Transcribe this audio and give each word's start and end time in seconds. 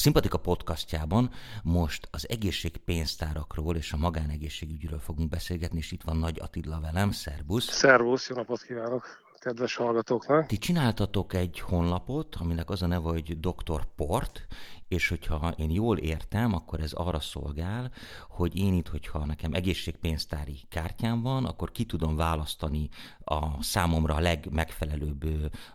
Szimpatika 0.00 0.38
podcastjában 0.38 1.30
most 1.62 2.08
az 2.10 2.28
egészségpénztárakról 2.28 3.76
és 3.76 3.92
a 3.92 3.96
magánegészségügyről 3.96 4.98
fogunk 4.98 5.28
beszélgetni, 5.28 5.78
és 5.78 5.92
itt 5.92 6.02
van 6.02 6.16
Nagy 6.16 6.38
Attila 6.40 6.80
velem. 6.80 7.10
Szerbusz! 7.10 7.64
Szervusz, 7.64 8.28
jó 8.28 8.36
napot 8.36 8.62
kívánok! 8.62 9.29
Kedves 9.40 9.74
hallgatóknak. 9.74 10.46
Ti 10.46 10.58
csináltatok 10.58 11.34
egy 11.34 11.60
honlapot, 11.60 12.34
aminek 12.34 12.70
az 12.70 12.82
a 12.82 12.86
neve, 12.86 13.08
hogy 13.08 13.40
Dr. 13.40 13.84
Port, 13.96 14.46
és 14.88 15.08
hogyha 15.08 15.54
én 15.56 15.70
jól 15.70 15.98
értem, 15.98 16.54
akkor 16.54 16.80
ez 16.80 16.92
arra 16.92 17.20
szolgál, 17.20 17.90
hogy 18.28 18.56
én 18.56 18.74
itt, 18.74 18.88
hogyha 18.88 19.26
nekem 19.26 19.52
egészségpénztári 19.52 20.60
kártyám 20.68 21.22
van, 21.22 21.44
akkor 21.44 21.70
ki 21.70 21.84
tudom 21.84 22.16
választani 22.16 22.88
a 23.24 23.62
számomra 23.62 24.14
a 24.14 24.20
legmegfelelőbb 24.20 25.24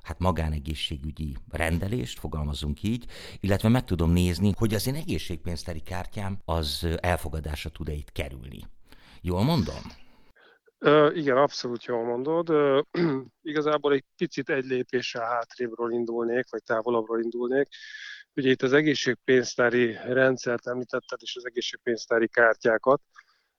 hát 0.03 0.19
magánegészségügyi 0.19 1.37
rendelést, 1.51 2.19
fogalmazunk 2.19 2.83
így, 2.83 3.05
illetve 3.39 3.69
meg 3.69 3.83
tudom 3.83 4.11
nézni, 4.11 4.51
hogy 4.57 4.73
az 4.73 4.87
én 4.87 4.95
egészségpénztári 4.95 5.81
kártyám 5.81 6.37
az 6.45 6.87
elfogadásra 6.99 7.69
tud-e 7.69 7.93
itt 7.93 8.11
kerülni. 8.11 8.67
Jól 9.21 9.43
mondom? 9.43 10.04
Igen, 11.13 11.37
abszolút 11.37 11.83
jól 11.83 12.03
mondod. 12.03 12.49
Igazából 13.41 13.93
egy 13.93 14.03
picit 14.17 14.49
egy 14.49 14.65
lépéssel 14.65 15.23
hátrébről 15.23 15.91
indulnék, 15.91 16.49
vagy 16.49 16.63
távolabbról 16.63 17.21
indulnék. 17.21 17.67
Ugye 18.33 18.49
itt 18.49 18.61
az 18.61 18.73
egészségpénztári 18.73 19.91
rendszert 19.93 20.67
említetted, 20.67 21.19
és 21.21 21.35
az 21.35 21.45
egészségpénztári 21.45 22.27
kártyákat. 22.27 23.01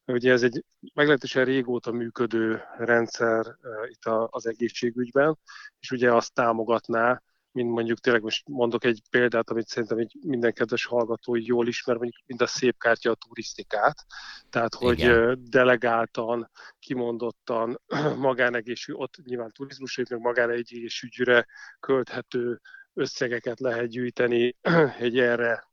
Ugye 0.07 0.33
ez 0.33 0.43
egy 0.43 0.65
meglehetősen 0.95 1.45
régóta 1.45 1.93
működő 1.93 2.63
rendszer 2.79 3.57
itt 3.89 4.05
az 4.27 4.47
egészségügyben, 4.47 5.39
és 5.79 5.91
ugye 5.91 6.15
azt 6.15 6.35
támogatná, 6.35 7.23
mint 7.57 7.71
mondjuk 7.71 7.99
tényleg 7.99 8.23
most 8.23 8.49
mondok 8.49 8.85
egy 8.85 9.03
példát, 9.11 9.51
amit 9.51 9.67
szerintem 9.67 9.99
egy 9.99 10.17
minden 10.21 10.53
kedves 10.53 10.85
hallgató 10.85 11.35
jól 11.35 11.67
ismer, 11.67 11.97
mondjuk 11.97 12.23
mind 12.27 12.43
a 12.43 12.47
szép 12.47 12.79
kártya 12.79 13.11
a 13.11 13.15
turisztikát. 13.15 14.07
Tehát, 14.51 14.75
hogy 14.75 14.99
Igen. 14.99 15.45
delegáltan, 15.51 16.51
kimondottan 16.79 17.81
magánegészségügy, 18.19 19.01
ott 19.03 19.15
nyilván 19.25 19.53
turizmusra, 19.53 20.03
meg 20.11 20.21
magánegészségügyre 20.21 21.47
költhető 21.81 22.61
összegeket 22.95 23.61
lehet 23.61 23.89
gyűjteni 23.89 24.57
egy 24.99 25.19
erre, 25.19 25.69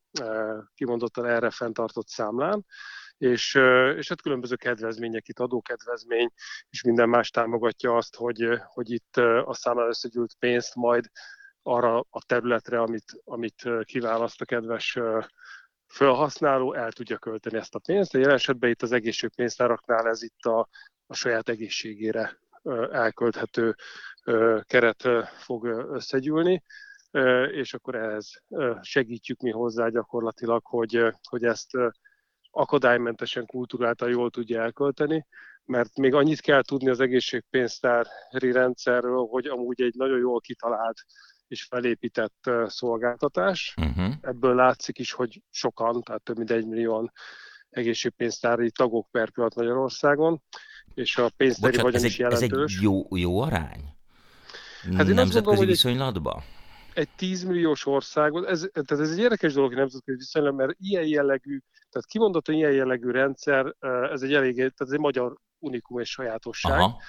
kimondottan 0.75 1.25
erre 1.25 1.49
fenntartott 1.49 2.07
számlán 2.07 2.65
és, 3.17 3.55
és 3.97 4.09
hát 4.09 4.21
különböző 4.21 4.55
kedvezmények, 4.55 5.27
itt 5.27 5.39
adókedvezmény, 5.39 6.29
és 6.69 6.83
minden 6.83 7.09
más 7.09 7.29
támogatja 7.29 7.95
azt, 7.95 8.15
hogy, 8.15 8.47
hogy 8.65 8.91
itt 8.91 9.17
a 9.45 9.53
számlán 9.53 9.87
összegyűlt 9.87 10.35
pénzt 10.39 10.75
majd 10.75 11.05
arra 11.63 11.99
a 12.09 12.23
területre, 12.25 12.81
amit, 12.81 13.21
amit 13.23 13.69
kiválaszt 13.83 14.41
a 14.41 14.45
kedves 14.45 14.99
felhasználó, 15.87 16.73
el 16.73 16.91
tudja 16.91 17.17
költeni 17.17 17.57
ezt 17.57 17.75
a 17.75 17.79
pénzt. 17.79 18.11
De 18.11 18.19
jelen 18.19 18.35
esetben 18.35 18.69
itt 18.69 18.81
az 18.81 18.91
egészségpénztáraknál 18.91 20.07
ez 20.07 20.23
itt 20.23 20.45
a, 20.45 20.67
a 21.05 21.13
saját 21.13 21.49
egészségére 21.49 22.37
elkölthető 22.91 23.75
keret 24.61 25.07
fog 25.37 25.65
összegyűlni, 25.91 26.63
és 27.51 27.73
akkor 27.73 27.95
ehhez 27.95 28.43
segítjük 28.81 29.39
mi 29.39 29.51
hozzá 29.51 29.89
gyakorlatilag, 29.89 30.65
hogy, 30.65 31.05
hogy 31.29 31.43
ezt 31.43 31.71
akadálymentesen, 32.51 33.45
kultúráltan 33.45 34.09
jól 34.09 34.29
tudja 34.29 34.61
elkölteni, 34.61 35.25
mert 35.65 35.97
még 35.97 36.13
annyit 36.13 36.41
kell 36.41 36.61
tudni 36.61 36.89
az 36.89 36.99
egészségpénztári 36.99 38.51
rendszerről, 38.51 39.25
hogy 39.25 39.45
amúgy 39.45 39.81
egy 39.81 39.95
nagyon 39.95 40.19
jól 40.19 40.39
kitalált 40.39 40.97
és 41.53 41.63
felépített 41.63 42.49
szolgáltatás. 42.65 43.73
Uh-huh. 43.77 44.13
Ebből 44.21 44.55
látszik 44.55 44.99
is, 44.99 45.11
hogy 45.11 45.41
sokan, 45.49 46.01
tehát 46.01 46.21
több 46.21 46.37
mint 46.37 46.51
egy 46.51 46.67
millióan 46.67 47.11
egészségpénztári 47.69 48.71
tagok 48.71 49.07
per 49.11 49.29
pillanat 49.29 49.55
Magyarországon, 49.55 50.41
és 50.93 51.17
a 51.17 51.29
pénztári 51.37 51.71
Bocsánat, 51.71 51.91
vagyon 51.91 52.07
is 52.07 52.13
egy, 52.13 52.19
jelentős. 52.19 52.73
Ez 52.73 52.77
egy 52.77 52.83
jó, 52.83 53.15
jó 53.15 53.39
arány? 53.39 53.95
Hát 54.95 55.07
én 55.07 55.13
Nemzetközi 55.13 55.45
mondom, 55.45 55.65
viszonylatban? 55.65 56.43
Egy 56.93 57.09
10 57.15 57.43
milliós 57.43 57.85
országot, 57.85 58.47
ez, 58.47 58.69
tehát 58.71 59.03
ez 59.03 59.11
egy 59.11 59.19
érdekes 59.19 59.53
dolog 59.53 59.73
nemzetközi 59.73 60.17
viszonylag, 60.17 60.55
mert 60.55 60.75
ilyen 60.79 61.05
jellegű, 61.05 61.59
tehát 61.89 62.07
kimondottan 62.07 62.55
ilyen 62.55 62.71
jellegű 62.71 63.11
rendszer, 63.11 63.75
ez 64.11 64.21
egy 64.21 64.33
elég, 64.33 64.55
tehát 64.55 64.81
ez 64.81 64.91
egy 64.91 64.99
magyar 64.99 65.37
unikum 65.59 65.99
és 65.99 66.09
sajátosság. 66.09 66.79
Aha 66.79 67.01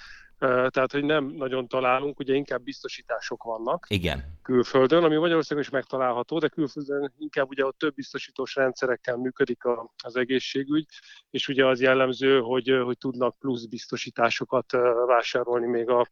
tehát 0.46 0.92
hogy 0.92 1.04
nem 1.04 1.24
nagyon 1.24 1.68
találunk, 1.68 2.18
ugye 2.18 2.34
inkább 2.34 2.62
biztosítások 2.62 3.42
vannak 3.42 3.86
Igen. 3.88 4.38
külföldön, 4.42 5.04
ami 5.04 5.16
Magyarországon 5.16 5.62
is 5.62 5.70
megtalálható, 5.70 6.38
de 6.38 6.48
külföldön 6.48 7.12
inkább 7.18 7.48
ugye 7.48 7.64
ott 7.64 7.78
több 7.78 7.94
biztosítós 7.94 8.54
rendszerekkel 8.54 9.16
működik 9.16 9.64
a, 9.64 9.92
az 10.02 10.16
egészségügy, 10.16 10.86
és 11.30 11.48
ugye 11.48 11.66
az 11.66 11.80
jellemző, 11.80 12.40
hogy, 12.40 12.80
hogy 12.84 12.98
tudnak 12.98 13.38
plusz 13.38 13.64
biztosításokat 13.64 14.72
vásárolni 15.06 15.66
még 15.66 15.88
a, 15.88 16.06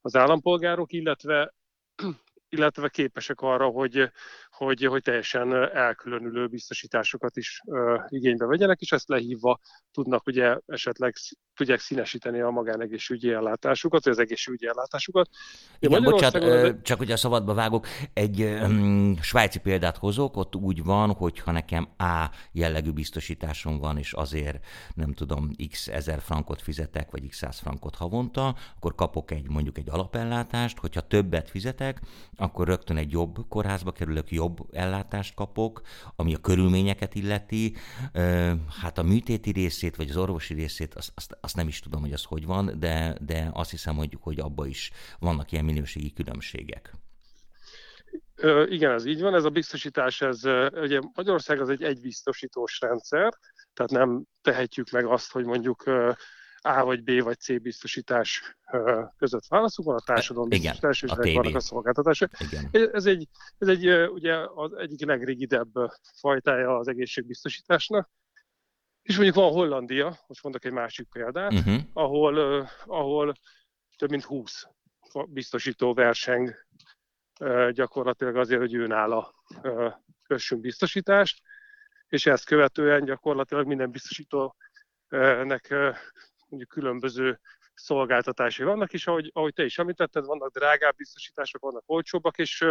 az 0.00 0.16
állampolgárok, 0.16 0.92
illetve 0.92 1.54
illetve 2.48 2.88
képesek 2.88 3.40
arra, 3.40 3.66
hogy, 3.66 4.10
hogy, 4.50 4.84
hogy 4.84 5.02
teljesen 5.02 5.54
elkülönülő 5.54 6.46
biztosításokat 6.46 7.36
is 7.36 7.60
igénybe 8.08 8.46
vegyenek, 8.46 8.80
és 8.80 8.92
ezt 8.92 9.08
lehívva 9.08 9.58
tudnak 9.92 10.26
ugye 10.26 10.58
esetleg 10.66 11.14
tudják 11.54 11.80
színesíteni 11.80 12.40
a 12.40 12.50
magánegészségügyi 12.50 13.32
ellátásukat, 13.32 14.04
vagy 14.04 14.12
az 14.12 14.18
egészségügyi 14.18 14.66
ellátásukat. 14.66 15.28
Igen, 15.78 16.02
bocsánat, 16.02 16.42
ö, 16.42 16.70
csak 16.82 16.98
hogy 16.98 17.10
a 17.10 17.16
szabadba 17.16 17.54
vágok, 17.54 17.86
egy 18.12 18.42
um, 18.42 19.16
svájci 19.20 19.58
példát 19.58 19.96
hozok, 19.96 20.36
ott 20.36 20.56
úgy 20.56 20.84
van, 20.84 21.12
hogy 21.12 21.38
ha 21.38 21.50
nekem 21.50 21.88
A 21.98 22.30
jellegű 22.52 22.90
biztosításom 22.90 23.78
van, 23.78 23.98
és 23.98 24.12
azért 24.12 24.64
nem 24.94 25.12
tudom, 25.12 25.50
x 25.70 25.88
ezer 25.88 26.20
frankot 26.20 26.62
fizetek, 26.62 27.10
vagy 27.10 27.28
x 27.28 27.36
száz 27.36 27.58
frankot 27.58 27.94
havonta, 27.94 28.56
akkor 28.76 28.94
kapok 28.94 29.30
egy 29.30 29.48
mondjuk 29.48 29.78
egy 29.78 29.90
alapellátást, 29.90 30.78
hogyha 30.78 31.00
többet 31.00 31.50
fizetek, 31.50 32.00
akkor 32.36 32.66
rögtön 32.66 32.96
egy 32.96 33.10
jobb 33.10 33.36
kórházba 33.48 33.92
kerülök, 33.92 34.30
jobb 34.30 34.66
ellátást 34.72 35.34
kapok, 35.34 35.82
ami 36.16 36.34
a 36.34 36.38
körülményeket 36.38 37.14
illeti, 37.14 37.74
hát 38.80 38.98
a 38.98 39.02
műtéti 39.02 39.50
részét, 39.50 39.96
vagy 39.96 40.10
az 40.10 40.16
orvosi 40.16 40.54
részét, 40.54 40.94
azt, 40.94 41.12
azt, 41.14 41.36
azt 41.44 41.56
nem 41.56 41.68
is 41.68 41.80
tudom, 41.80 42.00
hogy 42.00 42.12
az 42.12 42.24
hogy 42.24 42.46
van, 42.46 42.78
de, 42.78 43.16
de 43.20 43.50
azt 43.52 43.70
hiszem, 43.70 43.96
hogy, 43.96 44.16
hogy 44.20 44.40
abba 44.40 44.66
is 44.66 44.90
vannak 45.18 45.52
ilyen 45.52 45.64
minőségi 45.64 46.12
különbségek. 46.12 46.92
Igen, 48.66 48.90
ez 48.90 49.04
így 49.04 49.20
van. 49.20 49.34
Ez 49.34 49.44
a 49.44 49.50
biztosítás, 49.50 50.20
ez 50.20 50.44
ugye 50.72 51.00
Magyarország 51.14 51.60
az 51.60 51.68
egy 51.68 51.82
egybiztosítós 51.82 52.80
rendszer, 52.80 53.32
tehát 53.72 53.90
nem 53.90 54.24
tehetjük 54.42 54.90
meg 54.90 55.04
azt, 55.04 55.32
hogy 55.32 55.44
mondjuk 55.44 55.82
a 56.66 56.84
vagy 56.84 57.02
B 57.02 57.22
vagy 57.22 57.38
C 57.38 57.60
biztosítás 57.62 58.56
között 59.16 59.46
válaszunk 59.48 59.88
van, 59.88 59.96
a 59.96 60.04
társadalom 60.04 60.48
biztosítás 60.48 61.02
és 61.02 61.10
vannak 61.16 61.54
a 61.54 61.60
szolgáltatások. 61.60 62.30
Igen. 62.40 62.68
Ez 62.92 63.06
egy, 63.06 63.28
ez 63.58 63.68
egy 63.68 63.88
ugye 63.88 64.36
az 64.54 64.72
egyik 64.72 65.04
legrigidebb 65.04 65.72
fajtája 66.20 66.76
az 66.78 66.88
egészségbiztosításnak. 66.88 68.10
És 69.04 69.14
mondjuk 69.14 69.36
van 69.36 69.52
Hollandia, 69.52 70.18
most 70.26 70.42
mondok 70.42 70.64
egy 70.64 70.72
másik 70.72 71.08
példát, 71.08 71.52
uh-huh. 71.52 71.80
ahol, 71.92 72.66
ahol 72.84 73.34
több 73.96 74.10
mint 74.10 74.22
20 74.22 74.66
biztosító 75.28 75.94
verseng 75.94 76.54
gyakorlatilag 77.70 78.36
azért, 78.36 78.60
hogy 78.60 78.74
ő 78.74 78.86
nála 78.86 79.34
kössünk 80.26 80.60
biztosítást, 80.60 81.42
és 82.08 82.26
ezt 82.26 82.44
követően 82.44 83.04
gyakorlatilag 83.04 83.66
minden 83.66 83.90
biztosítónek 83.90 84.54
mondjuk 86.48 86.68
különböző 86.68 87.40
szolgáltatásai 87.74 88.66
vannak, 88.66 88.92
és 88.92 89.06
ahogy, 89.06 89.30
ahogy 89.34 89.52
te 89.52 89.64
is 89.64 89.78
említetted, 89.78 90.24
vannak 90.24 90.52
drágább 90.52 90.96
biztosítások, 90.96 91.62
vannak 91.62 91.82
olcsóbbak, 91.86 92.38
és 92.38 92.64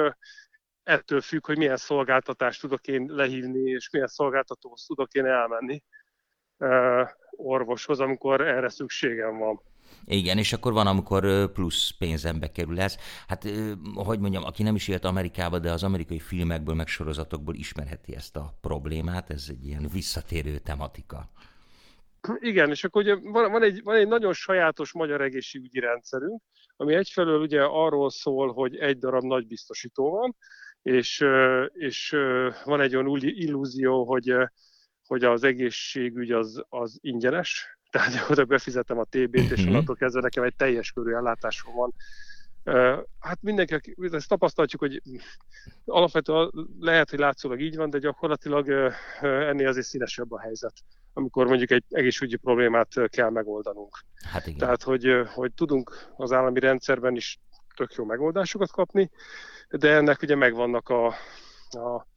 ettől 0.83 1.21
függ, 1.21 1.45
hogy 1.45 1.57
milyen 1.57 1.77
szolgáltatást 1.77 2.61
tudok 2.61 2.87
én 2.87 3.05
lehívni, 3.09 3.69
és 3.69 3.89
milyen 3.89 4.07
szolgáltatóhoz 4.07 4.85
tudok 4.85 5.13
én 5.13 5.25
elmenni 5.25 5.83
orvoshoz, 7.31 7.99
amikor 7.99 8.41
erre 8.41 8.69
szükségem 8.69 9.37
van. 9.37 9.61
Igen, 10.05 10.37
és 10.37 10.53
akkor 10.53 10.73
van, 10.73 10.87
amikor 10.87 11.51
plusz 11.51 11.91
pénzembe 11.97 12.51
kerül 12.51 12.79
ez. 12.79 12.97
Hát, 13.27 13.49
hogy 13.93 14.19
mondjam, 14.19 14.43
aki 14.43 14.63
nem 14.63 14.75
is 14.75 14.87
élt 14.87 15.05
Amerikába, 15.05 15.59
de 15.59 15.71
az 15.71 15.83
amerikai 15.83 16.19
filmekből, 16.19 16.75
meg 16.75 16.87
sorozatokból 16.87 17.55
ismerheti 17.55 18.15
ezt 18.15 18.35
a 18.35 18.57
problémát, 18.61 19.29
ez 19.29 19.45
egy 19.49 19.65
ilyen 19.65 19.87
visszatérő 19.93 20.57
tematika. 20.57 21.29
Igen, 22.39 22.69
és 22.69 22.83
akkor 22.83 23.01
ugye 23.01 23.15
van, 23.15 23.51
van, 23.51 23.63
egy, 23.63 23.83
van 23.83 23.95
egy 23.95 24.07
nagyon 24.07 24.33
sajátos 24.33 24.93
magyar 24.93 25.21
egészségügyi 25.21 25.79
rendszerünk, 25.79 26.41
ami 26.75 26.93
egyfelől 26.93 27.41
ugye 27.41 27.63
arról 27.63 28.09
szól, 28.09 28.53
hogy 28.53 28.75
egy 28.75 28.97
darab 28.97 29.23
nagy 29.23 29.47
biztosító 29.47 30.09
van, 30.11 30.35
és, 30.81 31.25
és 31.73 32.15
van 32.65 32.81
egy 32.81 32.95
olyan 32.95 33.17
illúzió, 33.19 34.05
hogy, 34.05 34.35
hogy 35.13 35.23
az 35.23 35.43
egészségügy 35.43 36.31
az, 36.31 36.63
az 36.69 36.97
ingyenes, 37.01 37.67
tehát 37.91 38.11
gyakorlatilag 38.11 38.49
befizetem 38.49 38.97
a 38.97 39.03
TB-t, 39.03 39.51
és 39.51 39.59
mhm. 39.59 39.69
onnantól 39.69 39.95
kezdve 39.95 40.21
nekem 40.21 40.43
egy 40.43 40.55
teljes 40.55 40.91
körű 40.91 41.13
ellátásom 41.13 41.73
van 41.75 41.93
Hát 43.19 43.37
mindenki, 43.41 43.95
ezt 44.11 44.27
tapasztaljuk, 44.27 44.79
hogy 44.79 45.01
alapvetően 45.85 46.51
lehet, 46.79 47.09
hogy 47.09 47.19
látszólag 47.19 47.61
így 47.61 47.75
van, 47.75 47.89
de 47.89 47.97
gyakorlatilag 47.97 48.93
ennél 49.21 49.67
azért 49.67 49.85
színesebb 49.85 50.31
a 50.31 50.39
helyzet, 50.39 50.73
amikor 51.13 51.47
mondjuk 51.47 51.71
egy 51.71 51.83
egészségügyi 51.89 52.35
problémát 52.35 53.09
kell 53.09 53.29
megoldanunk. 53.29 53.99
Hát 54.31 54.47
igen. 54.47 54.59
Tehát, 54.59 54.83
hogy, 54.83 55.21
hogy 55.33 55.53
tudunk 55.53 56.11
az 56.15 56.31
állami 56.31 56.59
rendszerben 56.59 57.15
is 57.15 57.39
tök 57.75 57.93
jó 57.93 58.05
megoldásokat 58.05 58.71
kapni, 58.71 59.09
de 59.69 59.95
ennek 59.95 60.21
ugye 60.21 60.35
megvannak 60.35 60.89
a, 60.89 61.07
a, 61.69 62.07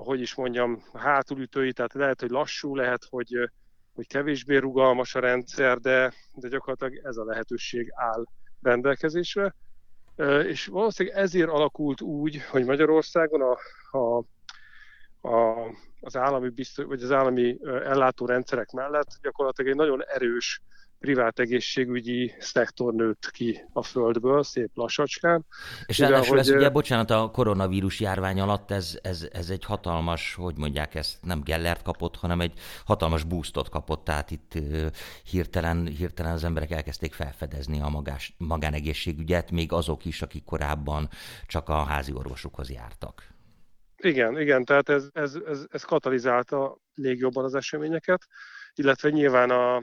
a 0.00 0.04
hogy 0.04 0.20
is 0.20 0.34
mondjam, 0.34 0.82
hátulütői, 0.92 1.72
tehát 1.72 1.92
lehet, 1.92 2.20
hogy 2.20 2.30
lassú, 2.30 2.74
lehet, 2.74 3.06
hogy, 3.10 3.50
hogy 3.94 4.06
kevésbé 4.06 4.56
rugalmas 4.56 5.14
a 5.14 5.20
rendszer, 5.20 5.78
de, 5.78 6.12
de 6.34 6.48
gyakorlatilag 6.48 7.06
ez 7.06 7.16
a 7.16 7.24
lehetőség 7.24 7.92
áll 7.94 8.24
rendelkezésre. 8.62 9.54
És 10.46 10.66
valószínűleg 10.66 11.18
ezért 11.18 11.48
alakult 11.48 12.00
úgy, 12.00 12.42
hogy 12.42 12.64
Magyarországon 12.64 13.40
a, 13.42 13.56
a, 13.98 14.24
a, 15.28 15.66
az 16.00 16.16
állami 16.16 16.48
biztos, 16.48 16.84
vagy 16.84 17.02
az 17.02 17.12
állami 17.12 17.58
ellátórendszerek 17.64 18.70
mellett 18.70 19.08
gyakorlatilag 19.22 19.70
egy 19.70 19.76
nagyon 19.76 20.04
erős 20.04 20.62
privát 21.00 21.38
egészségügyi 21.38 22.34
szektor 22.38 22.94
nőtt 22.94 23.30
ki 23.30 23.64
a 23.72 23.82
földből, 23.82 24.42
szép 24.42 24.70
lassacskán. 24.74 25.46
És 25.86 25.98
ráadásul 25.98 26.38
ez 26.38 26.48
ugye, 26.48 26.70
bocsánat, 26.70 27.10
a 27.10 27.30
koronavírus 27.32 28.00
járvány 28.00 28.40
alatt 28.40 28.70
ez, 28.70 28.98
ez, 29.02 29.28
ez 29.32 29.50
egy 29.50 29.64
hatalmas, 29.64 30.34
hogy 30.34 30.56
mondják 30.56 30.94
ezt, 30.94 31.18
nem 31.22 31.40
Gellert 31.42 31.82
kapott, 31.82 32.16
hanem 32.16 32.40
egy 32.40 32.52
hatalmas 32.84 33.24
boostot 33.24 33.68
kapott, 33.68 34.04
tehát 34.04 34.30
itt 34.30 34.52
hirtelen, 35.30 35.86
hirtelen 35.86 36.32
az 36.32 36.44
emberek 36.44 36.70
elkezdték 36.70 37.12
felfedezni 37.12 37.80
a 37.80 37.88
magás, 37.88 38.34
magánegészségügyet, 38.38 39.50
még 39.50 39.72
azok 39.72 40.04
is, 40.04 40.22
akik 40.22 40.44
korábban 40.44 41.08
csak 41.46 41.68
a 41.68 41.84
házi 41.84 42.12
orvosukhoz 42.12 42.70
jártak. 42.70 43.28
Igen, 43.96 44.40
igen, 44.40 44.64
tehát 44.64 44.88
ez, 44.88 45.08
ez, 45.12 45.38
ez, 45.46 45.66
ez 45.70 45.82
katalizálta 45.82 46.78
légjobban 46.94 47.44
az 47.44 47.54
eseményeket, 47.54 48.26
illetve 48.74 49.10
nyilván 49.10 49.50
a, 49.50 49.82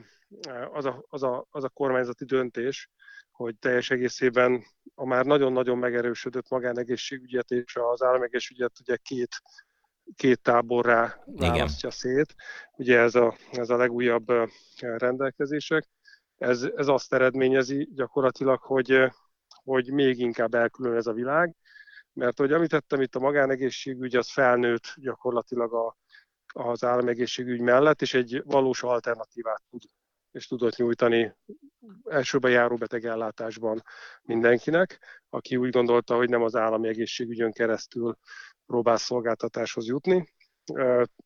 az 0.71 0.85
a, 0.85 1.05
az, 1.09 1.23
a, 1.23 1.47
az 1.49 1.63
a 1.63 1.69
kormányzati 1.69 2.25
döntés, 2.25 2.89
hogy 3.31 3.57
teljes 3.59 3.89
egészében 3.89 4.63
a 4.95 5.05
már 5.05 5.25
nagyon-nagyon 5.25 5.77
megerősödött 5.77 6.49
magánegészségügyet 6.49 7.51
és 7.51 7.75
az 7.75 8.03
államegészségügyet 8.03 8.79
ugye 8.79 8.95
két, 8.95 9.29
két 10.15 10.41
táborrá 10.41 11.23
választja 11.25 11.89
Igen. 11.89 11.99
szét. 11.99 12.35
Ugye 12.77 12.99
ez 12.99 13.15
a, 13.15 13.35
ez 13.51 13.69
a 13.69 13.77
legújabb 13.77 14.31
rendelkezések. 14.79 15.89
Ez, 16.37 16.63
ez 16.75 16.87
azt 16.87 17.13
eredményezi 17.13 17.89
gyakorlatilag, 17.93 18.61
hogy, 18.61 19.11
hogy 19.63 19.91
még 19.91 20.19
inkább 20.19 20.53
elkülön 20.53 20.95
ez 20.95 21.07
a 21.07 21.13
világ, 21.13 21.55
mert 22.13 22.37
hogy 22.37 22.51
említettem, 22.51 23.01
itt 23.01 23.15
a 23.15 23.19
magánegészségügy 23.19 24.15
az 24.15 24.31
felnőtt 24.31 24.93
gyakorlatilag 24.95 25.73
a, 25.73 25.97
az 26.53 26.83
államegészségügy 26.83 27.61
mellett, 27.61 28.01
és 28.01 28.13
egy 28.13 28.41
valós 28.45 28.83
alternatívát 28.83 29.63
tud 29.69 29.81
és 30.37 30.47
tudott 30.47 30.75
nyújtani 30.75 31.35
elsőben 32.09 32.51
járó 32.51 32.75
betegellátásban 32.75 33.83
mindenkinek, 34.21 34.99
aki 35.29 35.55
úgy 35.55 35.69
gondolta, 35.69 36.15
hogy 36.15 36.29
nem 36.29 36.41
az 36.41 36.55
állami 36.55 36.87
egészségügyön 36.87 37.51
keresztül 37.51 38.17
próbál 38.65 38.97
szolgáltatáshoz 38.97 39.87
jutni. 39.87 40.33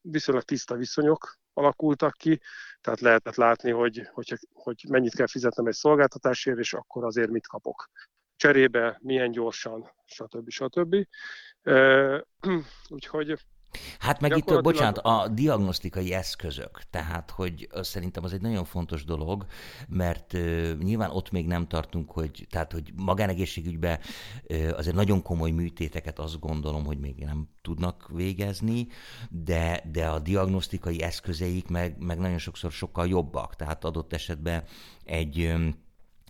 Viszonylag 0.01 0.43
tiszta 0.43 0.75
viszonyok 0.75 1.39
alakultak 1.53 2.13
ki, 2.13 2.41
tehát 2.81 2.99
lehetett 2.99 3.35
látni, 3.35 3.71
hogy, 3.71 4.07
hogy, 4.13 4.39
hogy 4.53 4.85
mennyit 4.89 5.15
kell 5.15 5.27
fizetnem 5.27 5.65
egy 5.65 5.73
szolgáltatásért, 5.73 6.57
és 6.57 6.73
akkor 6.73 7.03
azért 7.03 7.29
mit 7.29 7.47
kapok. 7.47 7.89
Cserébe 8.35 8.97
milyen 9.01 9.31
gyorsan, 9.31 9.91
stb. 10.05 10.49
stb. 10.49 10.95
Úgyhogy 12.95 13.37
Hát 13.99 14.21
meg 14.21 14.37
itt, 14.37 14.61
bocsánat, 14.61 14.97
a 14.97 15.27
diagnosztikai 15.27 16.13
eszközök, 16.13 16.81
tehát, 16.89 17.31
hogy 17.31 17.69
szerintem 17.81 18.23
az 18.23 18.33
egy 18.33 18.41
nagyon 18.41 18.65
fontos 18.65 19.03
dolog, 19.03 19.45
mert 19.87 20.33
uh, 20.33 20.77
nyilván 20.77 21.09
ott 21.09 21.31
még 21.31 21.47
nem 21.47 21.67
tartunk, 21.67 22.11
hogy, 22.11 22.47
tehát, 22.49 22.71
hogy 22.71 22.93
magánegészségügyben 22.95 23.99
uh, 24.49 24.73
azért 24.77 24.95
nagyon 24.95 25.21
komoly 25.21 25.51
műtéteket 25.51 26.19
azt 26.19 26.39
gondolom, 26.39 26.85
hogy 26.85 26.99
még 26.99 27.15
nem 27.15 27.47
tudnak 27.61 28.09
végezni, 28.13 28.87
de, 29.29 29.83
de 29.91 30.07
a 30.07 30.19
diagnosztikai 30.19 31.01
eszközeik 31.01 31.67
meg, 31.67 31.95
meg 31.99 32.19
nagyon 32.19 32.37
sokszor 32.37 32.71
sokkal 32.71 33.07
jobbak, 33.07 33.55
tehát 33.55 33.85
adott 33.85 34.13
esetben 34.13 34.63
egy 35.03 35.45
um, 35.45 35.75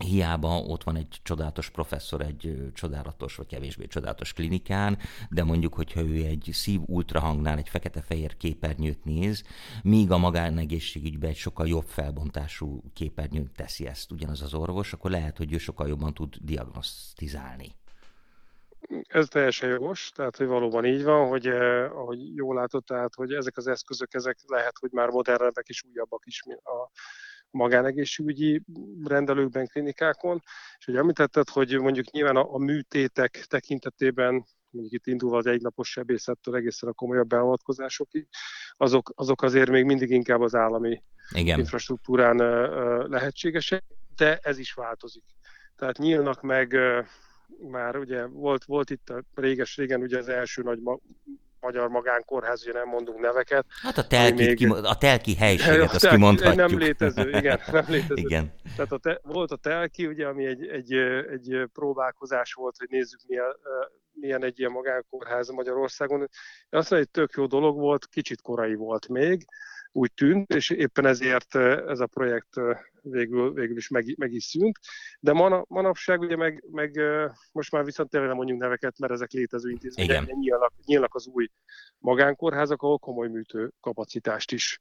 Hiába 0.02 0.58
ott 0.58 0.82
van 0.82 0.96
egy 0.96 1.20
csodálatos 1.22 1.70
professzor 1.70 2.20
egy 2.20 2.70
csodálatos 2.74 3.36
vagy 3.36 3.46
kevésbé 3.46 3.86
csodálatos 3.86 4.32
klinikán, 4.32 4.98
de 5.30 5.44
mondjuk, 5.44 5.74
hogyha 5.74 6.00
ő 6.00 6.24
egy 6.24 6.48
szív 6.52 6.80
ultrahangnál 6.86 7.58
egy 7.58 7.68
fekete-fehér 7.68 8.36
képernyőt 8.36 9.04
néz, 9.04 9.42
míg 9.82 10.10
a 10.10 10.18
magánegészségügyben 10.18 11.30
egy 11.30 11.36
sokkal 11.36 11.68
jobb 11.68 11.86
felbontású 11.86 12.82
képernyőt 12.94 13.52
teszi 13.56 13.86
ezt 13.86 14.12
ugyanaz 14.12 14.42
az 14.42 14.54
orvos, 14.54 14.92
akkor 14.92 15.10
lehet, 15.10 15.36
hogy 15.36 15.52
ő 15.52 15.58
sokkal 15.58 15.88
jobban 15.88 16.14
tud 16.14 16.36
diagnosztizálni. 16.40 17.72
Ez 19.08 19.28
teljesen 19.28 19.68
jogos, 19.68 20.10
tehát 20.14 20.36
hogy 20.36 20.46
valóban 20.46 20.84
így 20.84 21.04
van, 21.04 21.28
hogy 21.28 21.46
eh, 21.46 21.96
ahogy 21.98 22.36
jól 22.36 22.54
látod, 22.54 22.84
tehát 22.84 23.14
hogy 23.14 23.32
ezek 23.32 23.56
az 23.56 23.66
eszközök, 23.66 24.14
ezek 24.14 24.38
lehet, 24.46 24.78
hogy 24.78 24.90
már 24.92 25.08
modernebbek 25.08 25.68
és 25.68 25.82
újabbak 25.92 26.22
is 26.26 26.42
a 26.46 26.90
magánegészségügyi 27.52 28.62
rendelőkben, 29.04 29.66
klinikákon, 29.66 30.42
és 30.78 30.84
hogy 30.84 30.96
említetted, 30.96 31.48
hogy 31.48 31.78
mondjuk 31.80 32.10
nyilván 32.10 32.36
a, 32.36 32.54
a 32.54 32.58
műtétek 32.58 33.44
tekintetében 33.48 34.44
mondjuk 34.70 34.94
itt 34.94 35.06
indulva 35.06 35.36
az 35.36 35.46
egynapos 35.46 35.90
sebészettől 35.90 36.56
egészen 36.56 36.88
a 36.88 36.92
komolyabb 36.92 37.28
beavatkozásokig, 37.28 38.28
azok, 38.76 39.12
azok 39.14 39.42
azért 39.42 39.70
még 39.70 39.84
mindig 39.84 40.10
inkább 40.10 40.40
az 40.40 40.54
állami 40.54 41.02
Igen. 41.34 41.58
infrastruktúrán 41.58 42.36
lehetségesek, 43.08 43.84
de 44.16 44.36
ez 44.36 44.58
is 44.58 44.72
változik. 44.72 45.24
Tehát 45.76 45.98
nyílnak 45.98 46.42
meg 46.42 46.76
már 47.70 47.96
ugye 47.96 48.26
volt, 48.26 48.64
volt 48.64 48.90
itt 48.90 49.10
a 49.10 49.24
réges-régen 49.34 50.00
ugye 50.00 50.18
az 50.18 50.28
első 50.28 50.62
nagy 50.62 50.78
magyar 51.62 51.88
magánkórház, 51.88 52.62
ugye 52.66 52.72
nem 52.72 52.88
mondunk 52.88 53.20
neveket. 53.20 53.66
Hát 53.82 53.98
a 53.98 54.06
telki, 54.06 54.44
még... 54.44 54.56
Kim, 54.56 54.70
a 54.70 54.98
telki 54.98 55.34
helységet, 55.34 55.80
a 55.90 55.94
azt 55.94 56.00
telki, 56.00 56.16
kimondhatjuk. 56.16 56.68
Nem 56.68 56.78
létező, 56.78 57.28
igen, 57.30 57.60
nem 57.72 57.84
létező. 57.88 58.14
igen. 58.14 58.54
Tehát 58.76 58.92
a 58.92 58.98
te, 58.98 59.20
volt 59.22 59.50
a 59.50 59.56
telki, 59.56 60.06
ugye, 60.06 60.26
ami 60.26 60.46
egy, 60.46 60.66
egy, 60.66 60.92
egy 61.32 61.68
próbálkozás 61.72 62.52
volt, 62.52 62.76
hogy 62.78 62.88
nézzük 62.90 63.20
milyen, 63.26 63.56
milyen 64.12 64.44
egy 64.44 64.58
ilyen 64.58 64.70
magánkórház 64.70 65.48
Magyarországon. 65.48 66.20
Azt 66.70 66.90
mondom, 66.90 66.98
hogy 66.98 67.10
tök 67.10 67.32
jó 67.36 67.46
dolog 67.46 67.78
volt, 67.78 68.06
kicsit 68.06 68.42
korai 68.42 68.74
volt 68.74 69.08
még, 69.08 69.44
úgy 69.92 70.12
tűnt, 70.12 70.54
és 70.54 70.70
éppen 70.70 71.06
ezért 71.06 71.54
ez 71.86 72.00
a 72.00 72.06
projekt 72.06 72.54
végül, 73.02 73.52
végül 73.52 73.76
is 73.76 73.88
meg, 73.88 74.14
meg 74.18 74.32
is 74.32 74.44
szűnt. 74.44 74.78
De 75.20 75.32
man, 75.32 75.64
manapság 75.68 76.20
ugye 76.20 76.36
meg, 76.36 76.64
meg 76.70 77.00
most 77.52 77.72
már 77.72 77.84
viszont 77.84 78.10
tényleg 78.10 78.28
nem 78.28 78.38
mondjuk 78.38 78.58
neveket, 78.58 78.98
mert 78.98 79.12
ezek 79.12 79.30
létező 79.30 79.70
intézmények, 79.70 80.26
nyílnak, 80.26 80.72
nyílnak 80.84 81.14
az 81.14 81.26
új 81.26 81.48
magánkórházak, 81.98 82.82
ahol 82.82 82.98
komoly 82.98 83.28
műtő 83.28 83.70
kapacitást 83.80 84.52
is 84.52 84.80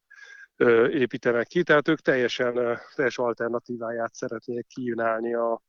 építenek 0.90 1.48
ki, 1.48 1.63
tehát 1.63 1.88
ők 1.88 2.00
teljesen 2.00 2.80
teljes 2.96 3.18
alternatíváját 3.18 4.13
szeretnék 4.13 4.68
kívánni 4.68 5.34
a, 5.34 5.62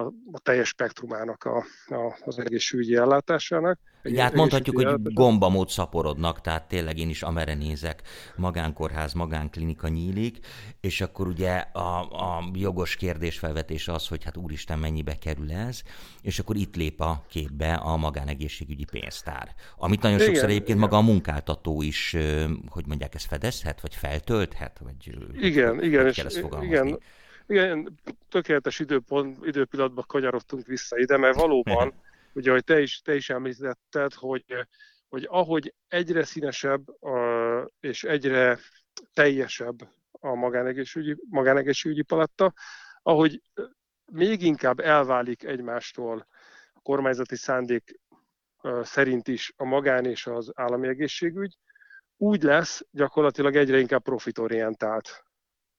a, 0.00 0.12
a 0.32 0.38
teljes 0.38 0.68
spektrumának 0.68 1.44
a, 1.44 1.64
a, 1.86 2.16
az 2.24 2.38
egészségügyi 2.38 2.96
ellátásának. 2.96 3.78
Egy, 4.02 4.18
hát 4.18 4.34
mondhatjuk, 4.34 4.76
hogy 4.76 5.02
gombamód 5.02 5.68
szaporodnak, 5.68 6.40
tehát 6.40 6.68
tényleg 6.68 6.98
én 6.98 7.08
is 7.08 7.22
amerre 7.22 7.54
nézek, 7.54 8.02
magánkórház, 8.36 9.12
magánklinika 9.12 9.88
nyílik, 9.88 10.38
és 10.80 11.00
akkor 11.00 11.26
ugye 11.26 11.50
a, 11.72 12.00
a 12.00 12.50
jogos 12.54 12.96
kérdésfelvetés 12.96 13.88
az, 13.88 14.08
hogy 14.08 14.24
hát 14.24 14.36
úristen 14.36 14.78
mennyibe 14.78 15.18
kerül 15.18 15.52
ez, 15.52 15.82
és 16.22 16.38
akkor 16.38 16.56
itt 16.56 16.76
lép 16.76 17.00
a 17.00 17.24
képbe 17.28 17.74
a 17.74 17.96
magánegészségügyi 17.96 18.84
pénztár, 18.90 19.54
amit 19.76 20.02
nagyon 20.02 20.18
sokszor 20.18 20.34
igen, 20.34 20.48
egyébként 20.48 20.78
igen. 20.78 20.80
maga 20.80 20.96
a 20.96 21.00
munkáltató 21.00 21.82
is, 21.82 22.16
hogy 22.68 22.86
mondják, 22.86 23.14
ezt 23.14 23.26
fedezhet, 23.26 23.80
vagy 23.80 23.94
feltölthet, 23.94 24.80
vagy 24.84 25.16
igen, 25.40 25.82
igen, 25.82 26.06
és, 26.06 26.24
igen, 26.62 27.00
igen, 27.50 28.00
tökéletes 28.28 28.78
időpont, 28.78 29.46
időpillanatban 29.46 30.04
kanyarodtunk 30.06 30.66
vissza 30.66 30.98
ide, 30.98 31.16
mert 31.16 31.36
valóban, 31.36 31.94
ugye, 32.32 32.50
hogy 32.50 32.64
te 32.64 32.80
is, 32.80 33.00
te 33.00 33.14
is 33.14 33.30
említetted, 33.30 34.14
hogy, 34.14 34.44
hogy 35.08 35.26
ahogy 35.30 35.74
egyre 35.88 36.24
színesebb 36.24 36.82
és 37.80 38.04
egyre 38.04 38.58
teljesebb 39.12 39.78
a 40.10 40.34
magánegészségügyi, 40.34 41.20
magánegészségügyi 41.28 42.02
paletta, 42.02 42.52
ahogy 43.02 43.42
még 44.12 44.42
inkább 44.42 44.80
elválik 44.80 45.44
egymástól 45.44 46.26
a 46.72 46.80
kormányzati 46.80 47.36
szándék 47.36 48.00
szerint 48.82 49.28
is 49.28 49.52
a 49.56 49.64
magán 49.64 50.04
és 50.04 50.26
az 50.26 50.52
állami 50.54 50.88
egészségügy, 50.88 51.56
úgy 52.16 52.42
lesz 52.42 52.86
gyakorlatilag 52.90 53.56
egyre 53.56 53.78
inkább 53.78 54.02
profitorientált 54.02 55.24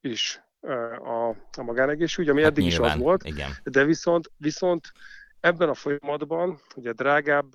is 0.01 0.42
a, 0.62 1.30
a 1.58 1.63
magánegészségügy, 1.63 2.32
ami 2.32 2.41
hát 2.41 2.51
eddig 2.51 2.63
nyilván, 2.63 2.89
is 2.89 2.96
az 2.96 3.01
volt, 3.01 3.24
igen. 3.24 3.50
de 3.63 3.84
viszont, 3.84 4.32
viszont 4.38 4.91
ebben 5.39 5.70
a 5.70 5.74
folyamatban 5.74 6.62
ugye 6.75 6.91
drágább, 6.91 7.51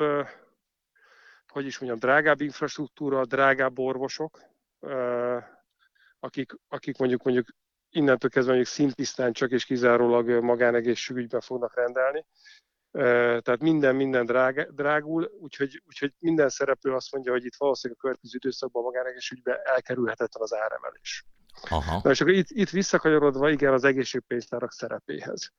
hogy 1.49 1.67
is 1.67 1.79
mondjam, 1.79 2.01
drágább 2.01 2.41
infrastruktúra, 2.41 3.27
drágább 3.27 3.79
orvosok, 3.79 4.41
akik, 6.21 6.53
akik 6.69 6.99
mondjuk 6.99 7.23
mondjuk 7.23 7.47
innentől 7.91 8.31
kezdve 8.31 8.53
mondjuk 8.53 8.75
szintisztán 8.75 9.33
csak 9.33 9.51
és 9.51 9.65
kizárólag 9.65 10.29
magánegészségügyben 10.29 11.41
fognak 11.41 11.75
rendelni. 11.75 12.27
Tehát 12.91 13.61
minden, 13.61 13.97
minden 13.97 14.27
drág, 14.27 14.75
drágul, 14.75 15.31
úgyhogy, 15.41 15.83
úgyhogy 15.87 16.15
minden 16.19 16.49
szereplő 16.49 16.93
azt 16.93 17.13
mondja, 17.13 17.33
hogy 17.33 17.45
itt 17.45 17.55
valószínűleg 17.59 18.01
a 18.03 18.07
következő 18.07 18.37
időszakban 18.37 18.83
a 18.83 18.87
magánegészségügyben 18.87 19.59
elkerülhetetlen 19.65 20.43
az 20.43 20.55
áremelés. 20.55 21.25
Aha. 21.63 22.01
Na 22.03 22.11
és 22.11 22.21
akkor 22.21 22.33
itt, 22.33 22.51
itt 22.51 22.71
visszakanyarodva 22.71 23.51
igen 23.51 23.73
az 23.73 23.85
egészségpénztárak 23.85 24.73
szerepéhez. 24.73 25.53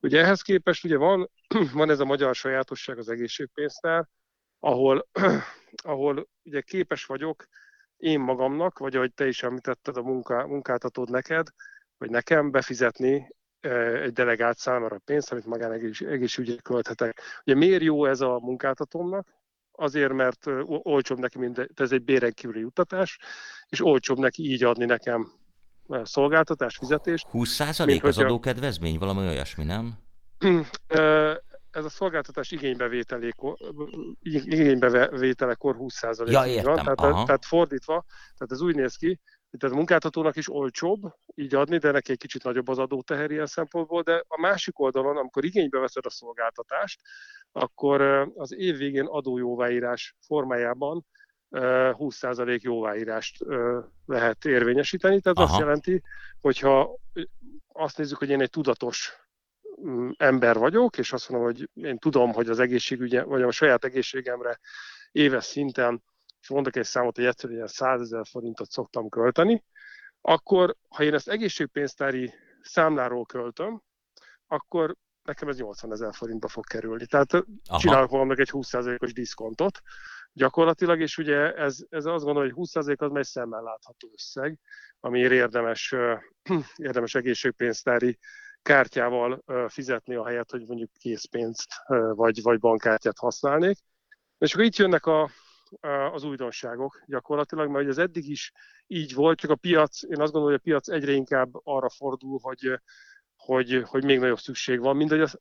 Ugye 0.00 0.20
ehhez 0.20 0.42
képest 0.42 0.84
ugye 0.84 0.96
van, 0.96 1.30
van 1.72 1.90
ez 1.90 2.00
a 2.00 2.04
magyar 2.04 2.34
sajátosság 2.34 2.98
az 2.98 3.08
egészségpénztár, 3.08 4.08
ahol, 4.58 5.08
ahol 5.82 6.28
ugye 6.42 6.60
képes 6.60 7.04
vagyok 7.04 7.46
én 7.96 8.20
magamnak, 8.20 8.78
vagy 8.78 8.96
ahogy 8.96 9.14
te 9.14 9.26
is 9.26 9.42
említetted 9.42 9.96
a 9.96 10.02
munká, 10.02 10.42
munkáltatód 10.42 11.10
neked, 11.10 11.46
vagy 11.98 12.10
nekem 12.10 12.50
befizetni 12.50 13.34
egy 14.02 14.12
delegált 14.12 14.58
számára 14.58 14.98
pénzt, 15.04 15.32
amit 15.32 15.46
magánegészségügyre 15.46 16.60
költhetek. 16.62 17.20
Ugye 17.44 17.54
miért 17.54 17.82
jó 17.82 18.06
ez 18.06 18.20
a 18.20 18.38
munkáltatómnak? 18.38 19.28
Azért, 19.72 20.12
mert 20.12 20.46
olcsóbb 20.66 21.18
neki, 21.18 21.38
mint 21.38 21.68
ez 21.74 21.92
egy 21.92 22.02
béren 22.02 22.32
kívüli 22.32 22.60
juttatás, 22.60 23.18
és 23.68 23.84
olcsóbb 23.84 24.18
neki 24.18 24.42
így 24.42 24.64
adni 24.64 24.84
nekem 24.84 25.32
szolgáltatás, 26.04 26.76
fizetést. 26.76 27.26
20% 27.32 28.02
az 28.02 28.18
adókedvezmény, 28.18 28.98
valami 28.98 29.26
olyasmi, 29.26 29.64
nem? 29.64 29.94
ez 31.70 31.84
a 31.84 31.88
szolgáltatás 31.88 32.50
igénybevételekor, 32.50 33.56
igénybevételekor 34.22 35.76
20% 35.78 36.30
ja, 36.30 36.46
értem. 36.46 36.74
van. 36.74 36.84
Tehát, 36.84 37.26
tehát 37.26 37.44
fordítva, 37.44 38.04
tehát 38.08 38.52
ez 38.52 38.60
úgy 38.60 38.74
néz 38.74 38.96
ki, 38.96 39.20
tehát 39.58 39.74
a 39.74 39.78
munkáltatónak 39.78 40.36
is 40.36 40.52
olcsóbb 40.52 41.00
így 41.34 41.54
adni, 41.54 41.78
de 41.78 41.90
neki 41.90 42.12
egy 42.12 42.18
kicsit 42.18 42.44
nagyobb 42.44 42.68
az 42.68 42.78
adóteher 42.78 43.30
ilyen 43.30 43.46
szempontból, 43.46 44.02
de 44.02 44.24
a 44.28 44.40
másik 44.40 44.78
oldalon, 44.78 45.16
amikor 45.16 45.44
igénybe 45.44 45.78
veszed 45.78 46.06
a 46.06 46.10
szolgáltatást, 46.10 47.00
akkor 47.52 48.00
az 48.34 48.54
év 48.54 48.76
végén 48.76 49.06
adójóváírás 49.06 50.16
formájában 50.26 51.06
20% 51.52 52.60
jóváírást 52.60 53.44
lehet 54.06 54.44
érvényesíteni. 54.44 55.20
Tehát 55.20 55.38
Aha. 55.38 55.50
azt 55.50 55.58
jelenti, 55.58 56.02
hogyha 56.40 56.98
azt 57.68 57.98
nézzük, 57.98 58.18
hogy 58.18 58.30
én 58.30 58.40
egy 58.40 58.50
tudatos 58.50 59.12
mm, 59.86 60.10
ember 60.16 60.58
vagyok, 60.58 60.98
és 60.98 61.12
azt 61.12 61.28
mondom, 61.28 61.50
hogy 61.50 61.68
én 61.74 61.98
tudom, 61.98 62.32
hogy 62.32 62.48
az 62.48 62.58
egészségügye, 62.58 63.22
vagy 63.22 63.42
a 63.42 63.50
saját 63.50 63.84
egészségemre 63.84 64.58
éves 65.12 65.44
szinten, 65.44 66.02
és 66.40 66.48
mondok 66.48 66.76
egy 66.76 66.84
számot, 66.84 67.16
hogy 67.16 67.24
egyszerűen 67.24 67.66
100 67.66 68.00
ezer 68.00 68.26
forintot 68.26 68.70
szoktam 68.70 69.08
költeni, 69.08 69.64
akkor 70.20 70.76
ha 70.88 71.02
én 71.02 71.14
ezt 71.14 71.28
egészségpénztári 71.28 72.32
számláról 72.62 73.24
költöm, 73.24 73.82
akkor 74.46 74.96
nekem 75.22 75.48
ez 75.48 75.58
80 75.58 75.92
ezer 75.92 76.14
forintba 76.14 76.48
fog 76.48 76.64
kerülni. 76.66 77.06
Tehát 77.06 77.32
Aha. 77.32 77.78
csinálok 77.78 78.10
magamnak 78.10 78.38
egy 78.38 78.50
20%-os 78.52 79.12
diszkontot, 79.12 79.80
gyakorlatilag, 80.32 81.00
és 81.00 81.18
ugye 81.18 81.54
ez, 81.54 81.78
ez 81.88 82.04
azt 82.04 82.24
gondolom, 82.24 82.50
hogy 82.50 82.68
20% 82.68 82.98
az 82.98 83.16
egy 83.16 83.24
szemmel 83.24 83.62
látható 83.62 84.10
összeg, 84.12 84.58
amiért 85.00 85.32
érdemes, 85.32 85.94
érdemes 86.76 87.14
egészségpénztári 87.14 88.18
kártyával 88.62 89.44
fizetni 89.68 90.14
a 90.14 90.26
helyet, 90.26 90.50
hogy 90.50 90.66
mondjuk 90.66 90.90
készpénzt 90.92 91.68
vagy, 92.14 92.42
vagy 92.42 92.58
bankkártyát 92.58 93.18
használnék. 93.18 93.76
És 94.38 94.52
akkor 94.52 94.64
itt 94.64 94.76
jönnek 94.76 95.06
a, 95.06 95.30
az 96.12 96.24
újdonságok 96.24 97.02
gyakorlatilag, 97.06 97.70
mert 97.70 97.88
az 97.88 97.98
eddig 97.98 98.28
is 98.28 98.52
így 98.86 99.14
volt, 99.14 99.38
csak 99.38 99.50
a 99.50 99.54
piac, 99.54 100.02
én 100.02 100.20
azt 100.20 100.32
gondolom, 100.32 100.46
hogy 100.46 100.54
a 100.54 100.62
piac 100.70 100.88
egyre 100.88 101.12
inkább 101.12 101.50
arra 101.62 101.90
fordul, 101.90 102.38
hogy, 102.42 102.80
hogy, 103.36 103.82
hogy 103.86 104.04
még 104.04 104.18
nagyobb 104.18 104.38
szükség 104.38 104.80
van, 104.80 104.96
mint 104.96 105.10
hogy 105.10 105.20
az 105.20 105.40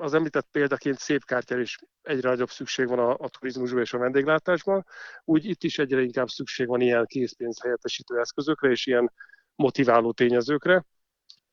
az 0.00 0.14
említett 0.14 0.46
példaként 0.50 0.98
szép 0.98 1.24
kártyára 1.24 1.60
is 1.60 1.78
egyre 2.02 2.28
nagyobb 2.28 2.50
szükség 2.50 2.88
van 2.88 2.98
a, 2.98 3.10
a 3.10 3.28
turizmusban 3.28 3.80
és 3.80 3.92
a 3.92 3.98
vendéglátásban, 3.98 4.86
úgy 5.24 5.44
itt 5.44 5.62
is 5.62 5.78
egyre 5.78 6.02
inkább 6.02 6.28
szükség 6.28 6.66
van 6.66 6.80
ilyen 6.80 7.06
készpénz 7.06 7.60
helyettesítő 7.60 8.18
eszközökre 8.18 8.70
és 8.70 8.86
ilyen 8.86 9.12
motiváló 9.54 10.12
tényezőkre. 10.12 10.84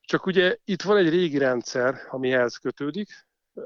Csak 0.00 0.26
ugye 0.26 0.56
itt 0.64 0.82
van 0.82 0.96
egy 0.96 1.08
régi 1.08 1.38
rendszer, 1.38 2.00
amihez 2.08 2.56
kötődik, 2.56 3.08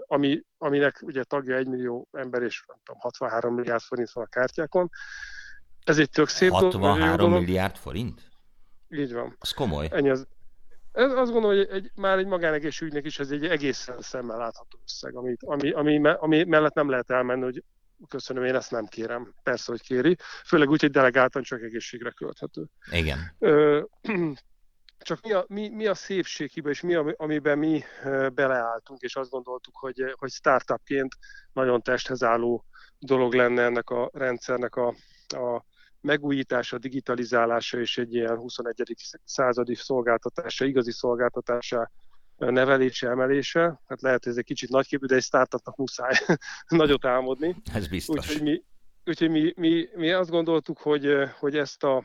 ami, 0.07 0.43
aminek 0.59 0.99
ugye 1.03 1.25
tagja 1.25 1.57
1 1.57 1.67
millió 1.67 2.09
ember 2.12 2.43
és 2.43 2.65
nem 2.67 2.77
tudom, 2.85 3.01
63 3.01 3.55
milliárd 3.55 3.83
forint 3.83 4.11
van 4.12 4.25
a 4.25 4.29
kártyákon. 4.29 4.91
Ez 5.85 5.99
egy 5.99 6.11
tök 6.11 6.29
szép 6.29 6.51
63 6.51 7.17
dolog. 7.17 7.41
milliárd 7.41 7.77
forint? 7.77 8.31
Így 8.89 9.12
van. 9.12 9.37
Az 9.39 9.51
komoly. 9.51 9.89
Ennyi 9.91 10.11
az, 10.11 10.27
ez 10.93 11.13
azt 11.13 11.33
gondolom, 11.33 11.57
hogy 11.57 11.69
egy, 11.71 11.91
már 11.95 12.19
egy 12.19 12.27
magánegészségügynek 12.27 13.05
is 13.05 13.19
ez 13.19 13.31
egy 13.31 13.47
egészen 13.47 14.01
szemmel 14.01 14.37
látható 14.37 14.79
összeg, 14.85 15.17
ami, 15.17 15.35
ami, 15.41 15.71
ami, 15.71 16.01
ami 16.05 16.45
mellett 16.45 16.75
nem 16.75 16.91
lehet 16.91 17.11
elmenni, 17.11 17.43
hogy 17.43 17.63
köszönöm, 18.09 18.45
én 18.45 18.55
ezt 18.55 18.71
nem 18.71 18.87
kérem. 18.87 19.35
Persze, 19.43 19.71
hogy 19.71 19.83
kéri. 19.83 20.17
Főleg 20.47 20.71
úgy, 20.71 20.81
hogy 20.81 20.91
delegáltan 20.91 21.43
csak 21.43 21.63
egészségre 21.63 22.11
költhető. 22.11 22.65
Igen. 22.91 23.19
Ö, 23.39 23.83
csak 24.99 25.21
mi 25.23 25.33
a, 25.33 25.45
mi, 25.49 25.69
mi 25.69 25.87
a 25.87 25.95
szépség 25.95 26.51
hiba, 26.51 26.71
és 26.71 26.81
mi, 26.81 26.95
amiben 27.17 27.59
mi 27.59 27.83
beleálltunk, 28.35 29.01
és 29.01 29.17
azt 29.17 29.31
gondoltuk, 29.31 29.77
hogy, 29.77 30.15
hogy 30.19 30.31
startupként 30.31 31.15
nagyon 31.53 31.83
testhez 31.83 32.23
álló 32.23 32.65
dolog 32.99 33.35
lenne 33.35 33.63
ennek 33.63 33.91
a 33.91 34.11
rendszernek 34.13 34.77
a, 34.77 34.95
a 35.27 35.65
megújítása, 36.02 36.78
digitalizálása 36.78 37.78
és 37.78 37.99
egy 37.99 38.14
ilyen 38.14 38.37
21. 38.37 38.94
századi 39.25 39.75
szolgáltatása, 39.75 40.64
igazi 40.64 40.92
szolgáltatása 40.92 41.90
nevelése, 42.37 43.09
emelése. 43.09 43.80
Hát 43.87 44.02
lehet, 44.02 44.23
hogy 44.23 44.32
ez 44.32 44.38
egy 44.38 44.44
kicsit 44.44 44.71
nagyképű, 44.71 45.06
de 45.06 45.14
egy 45.14 45.23
startupnak 45.23 45.76
muszáj 45.76 46.14
nagyot 46.68 47.04
álmodni. 47.04 47.56
Ez 47.75 47.88
biztos. 47.88 48.28
Úgyhogy 48.28 48.42
mi, 48.42 48.64
úgyhogy 49.04 49.30
mi, 49.30 49.52
mi, 49.56 49.88
mi 49.94 50.12
azt 50.12 50.30
gondoltuk, 50.30 50.78
hogy, 50.78 51.14
hogy 51.38 51.56
ezt, 51.56 51.85
a, 51.85 52.04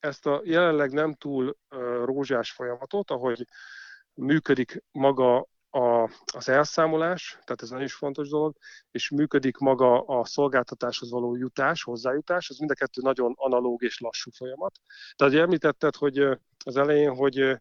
ezt 0.00 0.26
a 0.26 0.40
jelenleg 0.44 0.92
nem 0.92 1.14
túl 1.14 1.56
rózsás 2.04 2.50
folyamatot, 2.50 3.10
ahogy 3.10 3.46
működik 4.14 4.84
maga 4.92 5.46
a, 5.70 6.10
az 6.32 6.48
elszámolás, 6.48 7.30
tehát 7.30 7.62
ez 7.62 7.70
nagyon 7.70 7.84
is 7.84 7.94
fontos 7.94 8.28
dolog, 8.28 8.56
és 8.90 9.10
működik 9.10 9.56
maga 9.56 10.00
a 10.00 10.24
szolgáltatáshoz 10.24 11.10
való 11.10 11.36
jutás, 11.36 11.82
hozzájutás, 11.82 12.48
ez 12.48 12.58
mind 12.58 12.70
a 12.70 12.74
kettő 12.74 13.00
nagyon 13.02 13.34
analóg 13.36 13.82
és 13.82 14.00
lassú 14.00 14.30
folyamat. 14.30 14.80
Tehát 15.16 15.32
ugye 15.32 15.42
említetted, 15.42 15.96
hogy 15.96 16.18
az 16.64 16.76
elején, 16.76 17.14
hogy 17.14 17.60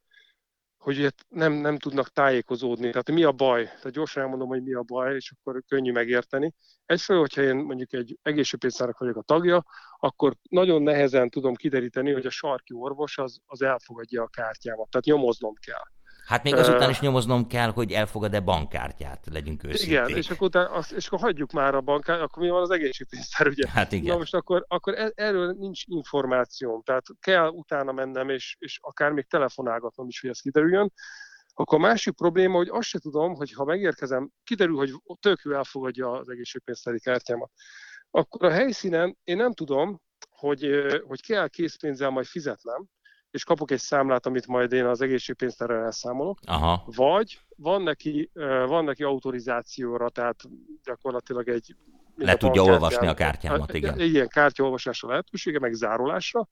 hogy 0.78 1.14
nem, 1.28 1.54
nem 1.54 1.78
tudnak 1.78 2.10
tájékozódni. 2.10 2.90
Tehát 2.90 3.12
mi 3.12 3.24
a 3.24 3.32
baj? 3.32 3.64
Tehát 3.64 3.92
gyorsan 3.92 4.24
elmondom, 4.24 4.48
hogy 4.48 4.64
mi 4.64 4.74
a 4.74 4.82
baj, 4.82 5.16
és 5.16 5.32
akkor 5.32 5.64
könnyű 5.68 5.92
megérteni. 5.92 6.54
Egyfelől, 6.86 7.22
hogyha 7.22 7.42
én 7.42 7.56
mondjuk 7.56 7.94
egy 7.94 8.18
egészségpénztárak 8.22 8.98
vagyok 8.98 9.16
a 9.16 9.22
tagja, 9.22 9.66
akkor 10.00 10.36
nagyon 10.50 10.82
nehezen 10.82 11.30
tudom 11.30 11.56
kideríteni, 11.56 12.12
hogy 12.12 12.26
a 12.26 12.30
sarki 12.30 12.74
orvos 12.74 13.18
az, 13.18 13.40
az 13.46 13.62
elfogadja 13.62 14.24
a 14.24 14.28
kártyámat. 14.28 14.90
Tehát 14.90 15.06
nyomoznom 15.06 15.54
kell. 15.54 15.97
Hát 16.28 16.44
még 16.44 16.56
azután 16.56 16.90
is 16.90 17.00
nyomoznom 17.00 17.48
kell, 17.48 17.72
hogy 17.72 17.92
elfogad-e 17.92 18.40
bankkártyát, 18.40 19.26
legyünk 19.32 19.64
őszinték. 19.64 20.08
Igen, 20.08 20.18
és 20.18 20.30
akkor, 20.30 20.48
utána, 20.48 20.70
azt, 20.70 20.92
és 20.92 21.08
akkor 21.08 21.20
hagyjuk 21.20 21.52
már 21.52 21.76
a 21.76 21.82
bankkártyát, 21.82 22.28
akkor 22.28 22.44
mi 22.44 22.50
van 22.50 22.62
az 22.62 22.70
egészségpénztár, 22.70 23.48
ugye? 23.48 23.70
Hát 23.70 23.92
igen. 23.92 24.14
Na 24.14 24.18
most 24.18 24.34
akkor, 24.34 24.66
akkor 24.68 24.94
e, 24.94 25.12
erről 25.16 25.52
nincs 25.52 25.82
információm, 25.86 26.82
tehát 26.84 27.06
kell 27.20 27.48
utána 27.48 27.92
mennem, 27.92 28.30
és, 28.30 28.56
és 28.60 28.80
akár 28.82 29.12
még 29.12 29.28
telefonálgatnom 29.28 30.08
is, 30.08 30.20
hogy 30.22 30.30
ez 30.30 30.40
kiderüljön. 30.40 30.94
Akkor 31.54 31.78
a 31.78 31.82
másik 31.82 32.16
probléma, 32.16 32.58
hogy 32.58 32.70
azt 32.72 32.88
se 32.88 33.00
tudom, 33.00 33.36
hogy 33.36 33.54
ha 33.54 33.66
megérkezem, 33.66 34.30
kiderül, 34.44 34.76
hogy 34.76 34.92
tök 35.20 35.42
jó 35.44 35.52
elfogadja 35.52 36.12
az 36.12 36.30
egészségpénztári 36.30 37.00
kártyámat. 37.00 37.52
Akkor 38.12 38.46
a 38.46 38.52
helyszínen 38.52 39.18
én 39.24 39.38
nem 39.38 39.54
tudom, 39.54 40.02
hogy, 40.30 40.70
hogy 41.08 41.22
kell 41.22 41.48
készpénzzel 41.48 42.10
majd 42.10 42.26
fizetnem, 42.26 42.86
és 43.32 43.44
kapok 43.44 43.72
egy 43.72 43.80
számlát, 43.80 44.26
amit 44.26 44.48
majd 44.48 44.72
én 44.72 44.86
az 44.86 45.02
egészségpénztárral 45.02 45.84
elszámolok, 45.84 46.40
Aha. 46.46 46.84
vagy 46.86 47.40
van 47.56 47.82
neki, 47.82 48.32
van 48.68 48.84
neki 48.84 49.04
autorizációra, 49.04 50.10
tehát 50.10 50.44
gyakorlatilag 50.84 51.48
egy... 51.50 51.76
Le 52.16 52.36
tudja 52.36 52.64
olvasni 52.64 53.08
a 53.08 53.14
kártyámat, 53.14 53.74
igen. 53.74 54.00
Ilyen 54.00 54.28
kártyaolvasásra 54.28 55.10
lehetősége, 55.10 55.60
meg 55.60 55.74
zárolásra, 55.74 56.50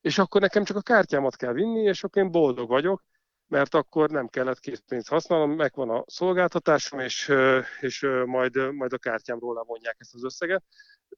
és 0.00 0.18
akkor 0.18 0.40
nekem 0.40 0.64
csak 0.64 0.76
a 0.76 0.80
kártyámat 0.80 1.36
kell 1.36 1.52
vinni, 1.52 1.82
és 1.82 2.04
akkor 2.04 2.22
én 2.22 2.30
boldog 2.30 2.68
vagyok, 2.68 3.04
mert 3.48 3.74
akkor 3.74 4.10
nem 4.10 4.26
kellett 4.26 4.60
készpénzt 4.60 5.08
használnom, 5.08 5.50
megvan 5.50 5.90
a 5.90 6.04
szolgáltatásom, 6.06 6.98
és, 6.98 7.32
és 7.80 8.06
majd, 8.24 8.72
majd 8.72 8.92
a 8.92 8.98
kártyámról 8.98 9.54
levonják 9.54 9.96
ezt 9.98 10.14
az 10.14 10.24
összeget. 10.24 10.62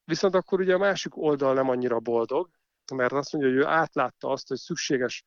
Viszont 0.04 0.34
akkor 0.34 0.60
ugye 0.60 0.74
a 0.74 0.78
másik 0.78 1.16
oldal 1.16 1.54
nem 1.54 1.68
annyira 1.68 2.00
boldog, 2.00 2.50
mert 2.94 3.12
azt 3.12 3.32
mondja, 3.32 3.50
hogy 3.50 3.60
ő 3.60 3.66
átlátta 3.66 4.28
azt, 4.28 4.48
hogy 4.48 4.56
szükséges 4.56 5.24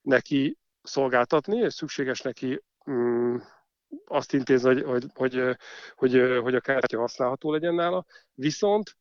neki 0.00 0.58
szolgáltatni, 0.82 1.56
és 1.56 1.74
szükséges 1.74 2.20
neki 2.20 2.62
mm, 2.90 3.36
azt 4.04 4.32
intézni, 4.32 4.68
hogy, 4.68 4.82
hogy, 4.82 5.06
hogy, 5.14 5.56
hogy, 5.94 6.38
hogy 6.42 6.54
a 6.54 6.60
kártya 6.60 6.98
használható 6.98 7.52
legyen 7.52 7.74
nála. 7.74 8.04
Viszont 8.34 8.96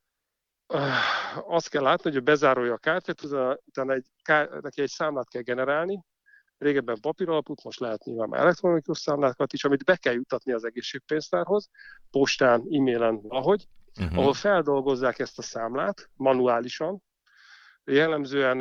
azt 1.45 1.69
kell 1.69 1.83
látni, 1.83 2.11
hogy 2.11 2.23
bezárolja 2.23 2.73
a 2.73 2.77
kártyát, 2.77 3.23
utána 3.65 3.93
egy, 3.93 4.05
neki 4.61 4.81
egy 4.81 4.89
számlát 4.89 5.29
kell 5.29 5.41
generálni, 5.41 6.03
régebben 6.57 6.99
papíralapút, 7.01 7.63
most 7.63 7.79
lehet 7.79 8.03
nyilván 8.03 8.29
már 8.29 8.41
elektronikus 8.41 8.99
számlákat 8.99 9.53
is, 9.53 9.63
amit 9.63 9.83
be 9.83 9.95
kell 9.95 10.13
jutatni 10.13 10.51
az 10.51 10.63
egészségpénztárhoz, 10.63 11.69
postán, 12.11 12.59
e-mailen, 12.71 13.21
valahogy, 13.21 13.67
uh-huh. 13.99 14.17
ahol 14.17 14.33
feldolgozzák 14.33 15.19
ezt 15.19 15.37
a 15.37 15.41
számlát 15.41 16.09
manuálisan. 16.15 17.03
Jellemzően, 17.85 18.59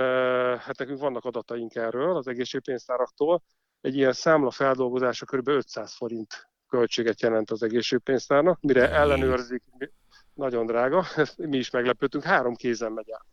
hát 0.58 0.78
nekünk 0.78 0.98
vannak 0.98 1.24
adataink 1.24 1.74
erről 1.74 2.16
az 2.16 2.26
egészségpénztáraktól, 2.26 3.42
egy 3.80 3.96
ilyen 3.96 4.12
számla 4.12 4.50
feldolgozása 4.50 5.24
kb. 5.24 5.48
500 5.48 5.94
forint 5.94 6.48
költséget 6.68 7.20
jelent 7.20 7.50
az 7.50 7.62
egészségpénztárnak, 7.62 8.60
mire 8.60 8.90
ellenőrzik, 8.90 9.62
nagyon 10.34 10.66
drága, 10.66 11.06
mi 11.36 11.56
is 11.56 11.70
meglepődtünk, 11.70 12.24
három 12.24 12.54
kézen 12.54 12.92
megy 12.92 13.10
át. 13.10 13.26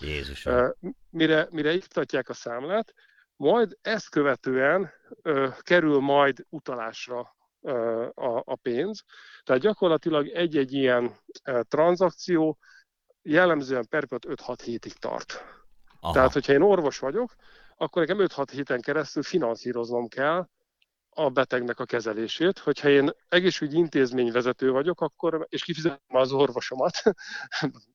Jézusom. 0.00 0.74
Mire, 1.10 1.48
mire 1.50 1.72
iktatják 1.72 2.28
a 2.28 2.34
számlát, 2.34 2.94
majd 3.36 3.78
ezt 3.80 4.08
követően 4.08 4.92
ö, 5.22 5.48
kerül 5.60 6.00
majd 6.00 6.46
utalásra 6.48 7.36
ö, 7.60 8.06
a, 8.14 8.42
a 8.44 8.56
pénz. 8.62 9.04
Tehát 9.42 9.62
gyakorlatilag 9.62 10.28
egy-egy 10.28 10.72
ilyen 10.72 11.16
ö, 11.44 11.60
tranzakció 11.68 12.58
jellemzően 13.24 13.88
perpet 13.88 14.24
5-6 14.28 14.58
hétig 14.64 14.92
tart. 14.92 15.44
Aha. 16.00 16.12
Tehát, 16.12 16.32
hogyha 16.32 16.52
én 16.52 16.62
orvos 16.62 16.98
vagyok, 16.98 17.34
akkor 17.76 18.06
nekem 18.06 18.26
5-6 18.26 18.46
héten 18.52 18.80
keresztül 18.80 19.22
finanszíroznom 19.22 20.08
kell 20.08 20.48
a 21.10 21.30
betegnek 21.30 21.80
a 21.80 21.84
kezelését. 21.84 22.58
Hogyha 22.58 22.88
én 22.88 23.10
egészségügyi 23.28 23.78
intézményvezető 23.78 24.70
vagyok, 24.70 25.00
akkor, 25.00 25.46
és 25.48 25.62
kifizetem 25.62 25.98
az 26.06 26.32
orvosomat, 26.32 27.02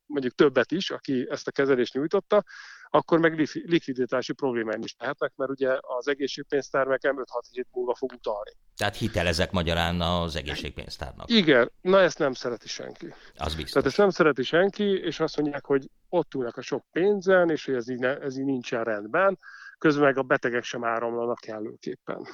mondjuk 0.09 0.33
többet 0.33 0.71
is, 0.71 0.89
aki 0.91 1.27
ezt 1.29 1.47
a 1.47 1.51
kezelést 1.51 1.93
nyújtotta, 1.93 2.43
akkor 2.89 3.19
meg 3.19 3.49
likviditási 3.53 4.33
problémáim 4.33 4.81
is 4.81 4.95
lehetnek, 4.97 5.33
mert 5.35 5.51
ugye 5.51 5.77
az 5.81 6.07
egészségpénztár 6.07 6.87
nekem 6.87 7.15
5-6 7.17 7.23
hét 7.51 7.67
múlva 7.71 7.95
fog 7.95 8.11
utalni. 8.11 8.51
Tehát 8.75 8.95
hitelezek 8.95 9.51
magyarán 9.51 10.01
az 10.01 10.35
egészségpénztárnak. 10.35 11.29
Igen, 11.29 11.71
na 11.81 11.99
ezt 12.01 12.19
nem 12.19 12.33
szereti 12.33 12.67
senki. 12.67 13.13
Az 13.35 13.55
biztos. 13.55 13.71
Tehát 13.71 13.87
ezt 13.87 13.97
nem 13.97 14.09
szereti 14.09 14.43
senki, 14.43 14.83
és 14.83 15.19
azt 15.19 15.37
mondják, 15.37 15.65
hogy 15.65 15.89
ott 16.09 16.33
ülnek 16.33 16.57
a 16.57 16.61
sok 16.61 16.85
pénzen, 16.91 17.49
és 17.49 17.65
hogy 17.65 17.75
ez 17.75 17.89
így, 17.89 17.99
ne, 17.99 18.17
ez 18.17 18.37
így 18.37 18.45
nincsen 18.45 18.83
rendben, 18.83 19.39
közben 19.77 20.03
meg 20.03 20.17
a 20.17 20.23
betegek 20.23 20.63
sem 20.63 20.83
áramlanak 20.83 21.37
kellőképpen. 21.39 22.27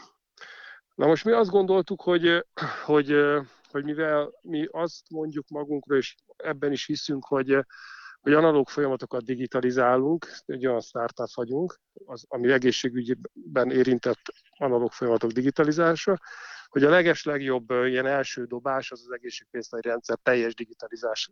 Na 0.95 1.07
most 1.07 1.25
mi 1.25 1.31
azt 1.31 1.49
gondoltuk, 1.49 2.01
hogy, 2.01 2.45
hogy, 2.85 3.15
hogy 3.75 3.83
mivel 3.83 4.33
mi 4.41 4.67
azt 4.71 5.09
mondjuk 5.09 5.47
magunkra, 5.49 5.95
és 5.95 6.15
ebben 6.37 6.71
is 6.71 6.85
hiszünk, 6.85 7.25
hogy, 7.25 7.65
hogy 8.21 8.33
analóg 8.33 8.69
folyamatokat 8.69 9.23
digitalizálunk, 9.23 10.27
egy 10.45 10.67
olyan 10.67 10.81
startup 10.81 11.33
vagyunk, 11.33 11.79
az, 12.05 12.25
ami 12.27 12.51
egészségügyben 12.51 13.71
érintett 13.71 14.21
analóg 14.57 14.91
folyamatok 14.91 15.31
digitalizálása, 15.31 16.19
hogy 16.67 16.83
a 16.83 16.89
leges 16.89 17.25
ilyen 17.25 18.05
első 18.05 18.45
dobás 18.45 18.91
az 18.91 19.01
az 19.05 19.11
egészségpénztári 19.11 19.89
rendszer 19.89 20.17
teljes 20.23 20.53
digitalizása 20.53 21.31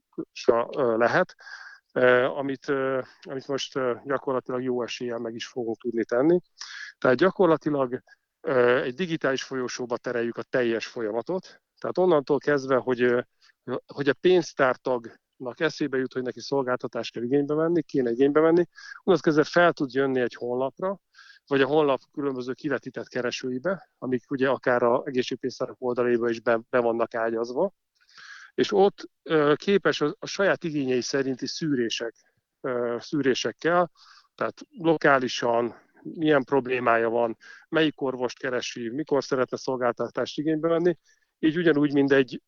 lehet, 0.98 1.36
amit, 2.36 2.66
amit 3.22 3.48
most 3.48 3.80
gyakorlatilag 4.06 4.64
jó 4.64 4.84
eséllyel 4.84 5.20
meg 5.20 5.36
is 5.36 5.48
fogunk 5.48 5.78
tudni 5.78 6.06
tenni. 6.06 6.40
Tehát 6.98 7.18
gyakorlatilag 7.18 8.04
egy 8.84 8.94
digitális 8.94 9.44
folyosóba 9.44 9.98
tereljük 9.98 10.38
a 10.38 10.44
teljes 10.44 10.86
folyamatot, 10.86 11.62
tehát 11.84 11.98
onnantól 11.98 12.38
kezdve, 12.38 12.76
hogy, 12.76 13.26
hogy 13.86 14.10
a 14.10 14.14
pénztártagnak 14.22 15.60
eszébe 15.60 15.98
jut, 15.98 16.14
hogy 16.14 16.22
neki 16.22 16.40
szolgáltatást 16.40 17.14
kell 17.14 17.24
igénybe 17.24 17.54
venni, 17.54 17.82
kéne 17.82 18.12
igénybe 18.12 18.40
venni, 18.40 18.66
onnantól 19.04 19.20
kezdve 19.20 19.44
fel 19.44 19.74
tud 19.74 19.94
jönni 19.94 20.20
egy 20.20 20.34
honlapra, 20.34 21.00
vagy 21.48 21.62
a 21.62 21.68
honlap 21.68 22.02
különböző 22.12 22.54
kivetített 22.54 23.08
keresőibe, 23.08 23.90
amik 23.98 24.32
ugye 24.32 24.50
akár 24.50 24.84
a 24.84 25.02
egészségpénztárak 25.06 25.76
oldaléba 25.80 26.30
is 26.30 26.40
be, 26.40 26.60
be 26.70 26.80
vannak 26.80 27.14
ágyazva, 27.14 27.74
és 28.54 28.72
ott 28.72 29.10
képes 29.56 30.02
a, 30.02 30.16
a 30.20 30.26
saját 30.26 30.64
igényei 30.64 31.02
szerinti 31.02 31.48
szűrések, 31.48 32.16
szűrésekkel, 33.00 33.92
tehát 34.36 34.62
lokálisan, 34.70 35.76
milyen 36.02 36.44
problémája 36.44 37.10
van, 37.10 37.38
melyik 37.70 38.02
orvost 38.02 38.40
keresi, 38.40 38.90
mikor 38.90 39.24
szeretne 39.24 39.58
szolgáltatást 39.58 40.38
igénybe 40.38 40.68
venni. 40.68 40.98
Így 41.44 41.58
ugyanúgy, 41.58 41.94
mint 41.94 42.12
egy, 42.12 42.42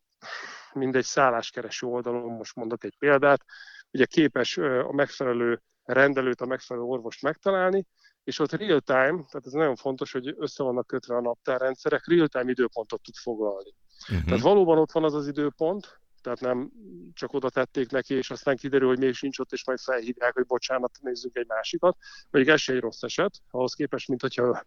mint 0.73 0.95
egy 0.95 1.03
szálláskereső 1.03 1.87
oldalon, 1.87 2.31
most 2.31 2.55
mondok 2.55 2.83
egy 2.83 2.95
példát, 2.97 3.45
ugye 3.91 4.05
képes 4.05 4.57
a 4.57 4.91
megfelelő 4.91 5.61
rendelőt, 5.83 6.41
a 6.41 6.45
megfelelő 6.45 6.85
orvost 6.85 7.21
megtalálni, 7.21 7.85
és 8.23 8.39
ott 8.39 8.51
real 8.51 8.79
time, 8.79 9.11
tehát 9.11 9.45
ez 9.45 9.51
nagyon 9.51 9.75
fontos, 9.75 10.11
hogy 10.11 10.33
össze 10.37 10.63
vannak 10.63 10.87
kötve 10.87 11.15
a 11.15 11.21
naptárrendszerek, 11.21 12.07
real 12.07 12.27
time 12.27 12.49
időpontot 12.51 13.01
tud 13.01 13.15
foglalni. 13.15 13.73
Uh-huh. 14.09 14.25
Tehát 14.25 14.41
valóban 14.41 14.77
ott 14.77 14.91
van 14.91 15.03
az 15.03 15.13
az 15.13 15.27
időpont, 15.27 15.99
tehát 16.21 16.39
nem 16.39 16.71
csak 17.13 17.33
oda 17.33 17.49
tették 17.49 17.89
neki, 17.89 18.13
és 18.13 18.29
aztán 18.29 18.55
kiderül, 18.55 18.87
hogy 18.87 18.99
még 18.99 19.13
sincs 19.13 19.39
ott, 19.39 19.51
és 19.51 19.65
majd 19.65 19.79
felhívják, 19.79 20.33
hogy 20.33 20.45
bocsánat, 20.45 20.97
nézzünk 21.01 21.35
egy 21.35 21.47
másikat. 21.47 21.97
Mondjuk 22.29 22.55
ez 22.55 22.61
se 22.61 22.73
egy 22.73 22.79
rossz 22.79 23.01
eset, 23.01 23.41
ahhoz 23.51 23.73
képest, 23.73 24.07
mint 24.07 24.21
hogyha 24.21 24.63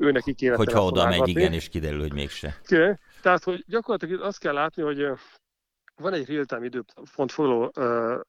ő 0.00 0.10
neki 0.10 0.34
kéne 0.34 0.56
Hogyha 0.56 0.84
oda 0.84 1.08
megy, 1.08 1.28
igen, 1.28 1.52
és 1.52 1.68
kiderül, 1.68 2.00
hogy 2.00 2.12
mégse. 2.12 2.60
Okay. 2.62 2.94
Tehát, 3.22 3.44
hogy 3.44 3.64
gyakorlatilag 3.66 4.20
azt 4.22 4.38
kell 4.38 4.52
látni, 4.52 4.82
hogy 4.82 5.06
van 5.94 6.12
egy 6.12 6.26
real-time 6.26 6.64
időpont 6.64 7.32
foglaló 7.32 7.72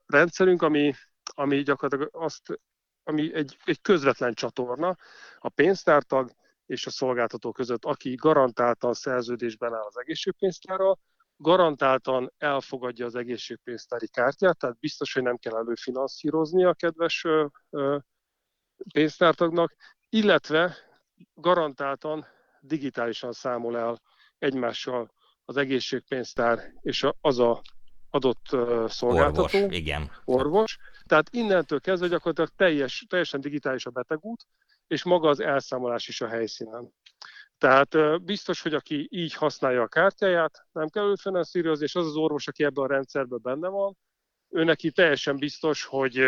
rendszerünk, 0.05 0.61
ami, 0.61 0.93
ami 1.35 1.61
gyakorlatilag 1.61 2.23
azt, 2.23 2.59
ami 3.03 3.33
egy, 3.33 3.57
egy 3.65 3.81
közvetlen 3.81 4.33
csatorna 4.33 4.97
a 5.37 5.49
pénztártag 5.49 6.31
és 6.65 6.85
a 6.85 6.89
szolgáltató 6.89 7.51
között, 7.51 7.85
aki 7.85 8.15
garantáltan 8.15 8.93
szerződésben 8.93 9.73
áll 9.73 9.85
az 9.87 9.99
egészségpénztárral, 9.99 10.99
garantáltan 11.37 12.33
elfogadja 12.37 13.05
az 13.05 13.15
egészségpénztári 13.15 14.07
kártyát, 14.07 14.57
tehát 14.57 14.79
biztos, 14.79 15.13
hogy 15.13 15.23
nem 15.23 15.37
kell 15.37 15.55
előfinanszírozni 15.55 16.63
a 16.63 16.73
kedves 16.73 17.25
pénztártagnak, 18.93 19.75
illetve 20.09 20.89
garantáltan 21.33 22.25
digitálisan 22.59 23.31
számol 23.31 23.77
el 23.77 24.01
egymással 24.37 25.13
az 25.45 25.57
egészségpénztár 25.57 26.73
és 26.81 27.07
az 27.21 27.39
a 27.39 27.61
adott 28.09 28.45
szolgáltató. 28.87 29.57
Orvos, 29.57 29.77
igen. 29.77 30.11
Orvos. 30.25 30.77
Tehát 31.05 31.29
innentől 31.31 31.79
kezdve 31.79 32.07
gyakorlatilag 32.07 32.49
teljes, 32.55 33.05
teljesen 33.09 33.41
digitális 33.41 33.85
a 33.85 33.89
betegút, 33.89 34.45
és 34.87 35.03
maga 35.03 35.29
az 35.29 35.39
elszámolás 35.39 36.07
is 36.07 36.21
a 36.21 36.27
helyszínen. 36.27 36.93
Tehát 37.57 38.23
biztos, 38.23 38.61
hogy 38.61 38.73
aki 38.73 39.07
így 39.11 39.33
használja 39.33 39.81
a 39.81 39.87
kártyáját, 39.87 40.65
nem 40.71 40.87
kell 40.87 41.09
őt 41.09 41.21
finanszírozni, 41.21 41.85
és 41.85 41.95
az 41.95 42.05
az 42.05 42.15
orvos, 42.15 42.47
aki 42.47 42.63
ebben 42.63 42.83
a 42.83 42.87
rendszerben 42.87 43.39
benne 43.41 43.67
van, 43.67 43.97
ő 44.49 44.63
neki 44.63 44.91
teljesen 44.91 45.37
biztos, 45.37 45.83
hogy, 45.83 46.19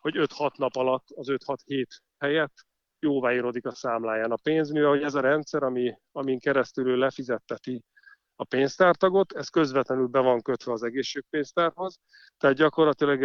hogy 0.00 0.14
5-6 0.16 0.56
nap 0.56 0.76
alatt 0.76 1.06
az 1.14 1.26
5-6 1.30 1.56
hét 1.64 2.02
helyett 2.18 2.66
jóváírodik 3.00 3.66
a 3.66 3.74
számláján. 3.74 4.30
A 4.30 4.38
pénz, 4.42 4.70
mivel 4.70 4.88
hogy 4.88 5.02
ez 5.02 5.14
a 5.14 5.20
rendszer, 5.20 5.62
ami, 5.62 5.98
amin 6.12 6.38
keresztül 6.38 6.88
ő 6.88 6.96
lefizetteti 6.96 7.82
a 8.36 8.44
pénztártagot, 8.44 9.32
ez 9.32 9.48
közvetlenül 9.48 10.06
be 10.06 10.20
van 10.20 10.42
kötve 10.42 10.72
az 10.72 10.82
egészségpénztárhoz, 10.82 11.98
tehát 12.38 12.56
gyakorlatilag 12.56 13.22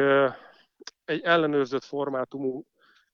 egy 1.06 1.22
ellenőrzött 1.22 1.84
formátumú 1.84 2.64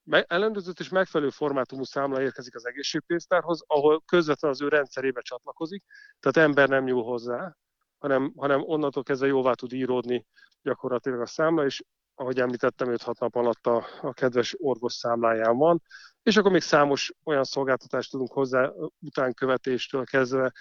ellenőrzött 0.10 0.80
és 0.80 0.89
megfelelő 0.89 1.30
formátumú 1.30 1.84
számla 1.84 2.21
érkezik 2.21 2.56
az 2.56 2.65
egészségpénztárhoz, 2.65 3.63
ahol 3.67 4.02
közvetlenül 4.06 4.58
az 4.58 4.63
ő 4.63 4.67
rendszerébe 4.67 5.21
csatlakozik, 5.21 5.84
tehát 6.19 6.50
ember 6.50 6.69
nem 6.69 6.84
nyúl 6.84 7.04
hozzá, 7.04 7.56
hanem, 7.97 8.34
hanem 8.36 8.62
onnantól 8.63 9.04
kezdve 9.04 9.28
jóvá 9.28 9.54
tud 9.54 9.74
íródni 9.74 10.26
gyakorlatilag 10.62 11.21
a 11.21 11.26
számla, 11.26 11.65
és 11.65 11.84
ahogy 12.15 12.39
említettem, 12.39 12.88
5-6 12.91 13.19
nap 13.19 13.36
alatt 13.36 13.67
a, 13.67 13.86
a 14.02 14.13
kedves 14.13 14.56
orvos 14.58 14.93
számláján 14.93 15.58
van, 15.58 15.82
és 16.24 16.38
akkor 16.38 16.52
még 16.52 16.62
számos 16.62 17.13
olyan 17.24 17.43
szolgáltatást 17.43 18.12
tudunk 18.12 18.32
hozzá 18.32 18.71
utánkövetéstől 19.00 20.04
kezdve 20.04 20.52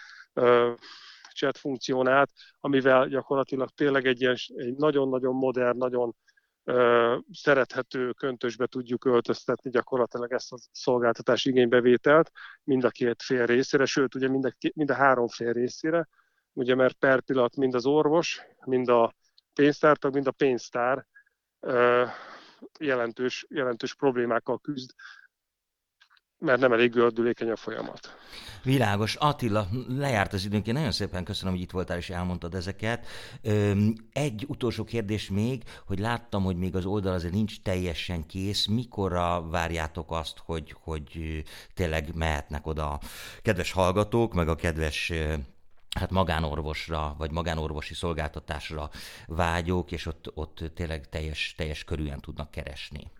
chat 1.34 1.58
funkción 1.58 2.08
át, 2.08 2.30
amivel 2.60 3.08
gyakorlatilag 3.08 3.68
tényleg 3.70 4.06
egy, 4.06 4.20
ilyen, 4.20 4.36
egy 4.56 4.76
nagyon-nagyon 4.76 5.34
modern, 5.34 5.76
nagyon 5.78 6.16
szerethető 7.32 8.12
köntösbe 8.12 8.66
tudjuk 8.66 9.04
öltöztetni 9.04 9.70
gyakorlatilag 9.70 10.32
ezt 10.32 10.52
a 10.52 10.56
szolgáltatás 10.72 11.44
igénybevételt 11.44 12.30
mind 12.64 12.84
a 12.84 12.90
két 12.90 13.22
fél 13.22 13.46
részére, 13.46 13.84
sőt 13.84 14.14
ugye 14.14 14.28
mind 14.28 14.44
a, 14.44 14.52
mind 14.74 14.90
a 14.90 14.94
három 14.94 15.28
fél 15.28 15.52
részére, 15.52 16.08
ugye 16.52 16.74
mert 16.74 16.94
per 16.94 17.20
pillanat 17.20 17.56
mind 17.56 17.74
az 17.74 17.86
orvos, 17.86 18.40
mind 18.64 18.88
a 18.88 19.14
pénztártag, 19.54 20.14
mind 20.14 20.26
a 20.26 20.30
pénztár 20.30 21.06
jelentős, 22.78 23.46
jelentős 23.48 23.94
problémákkal 23.94 24.58
küzd 24.58 24.90
mert 26.40 26.60
nem 26.60 26.72
elég 26.72 26.90
gördülékeny 26.90 27.50
a 27.50 27.56
folyamat. 27.56 28.16
Világos. 28.62 29.14
Attila, 29.14 29.66
lejárt 29.88 30.32
az 30.32 30.44
időnk. 30.44 30.66
Én 30.66 30.74
nagyon 30.74 30.92
szépen 30.92 31.24
köszönöm, 31.24 31.52
hogy 31.52 31.62
itt 31.62 31.70
voltál 31.70 31.96
és 31.96 32.10
elmondtad 32.10 32.54
ezeket. 32.54 33.06
Egy 34.12 34.44
utolsó 34.48 34.84
kérdés 34.84 35.30
még, 35.30 35.62
hogy 35.86 35.98
láttam, 35.98 36.44
hogy 36.44 36.56
még 36.56 36.76
az 36.76 36.84
oldal 36.84 37.12
azért 37.12 37.32
nincs 37.32 37.62
teljesen 37.62 38.26
kész. 38.26 38.66
Mikorra 38.66 39.48
várjátok 39.48 40.10
azt, 40.12 40.38
hogy, 40.44 40.74
hogy 40.82 41.42
tényleg 41.74 42.14
mehetnek 42.14 42.66
oda 42.66 42.90
a 42.90 43.00
kedves 43.42 43.72
hallgatók, 43.72 44.34
meg 44.34 44.48
a 44.48 44.54
kedves 44.54 45.12
hát 45.98 46.10
magánorvosra, 46.10 47.14
vagy 47.18 47.30
magánorvosi 47.30 47.94
szolgáltatásra 47.94 48.90
vágyók, 49.26 49.92
és 49.92 50.06
ott, 50.06 50.30
ott 50.34 50.62
tényleg 50.74 51.08
teljes, 51.08 51.54
teljes 51.56 51.84
körűen 51.84 52.20
tudnak 52.20 52.50
keresni. 52.50 53.10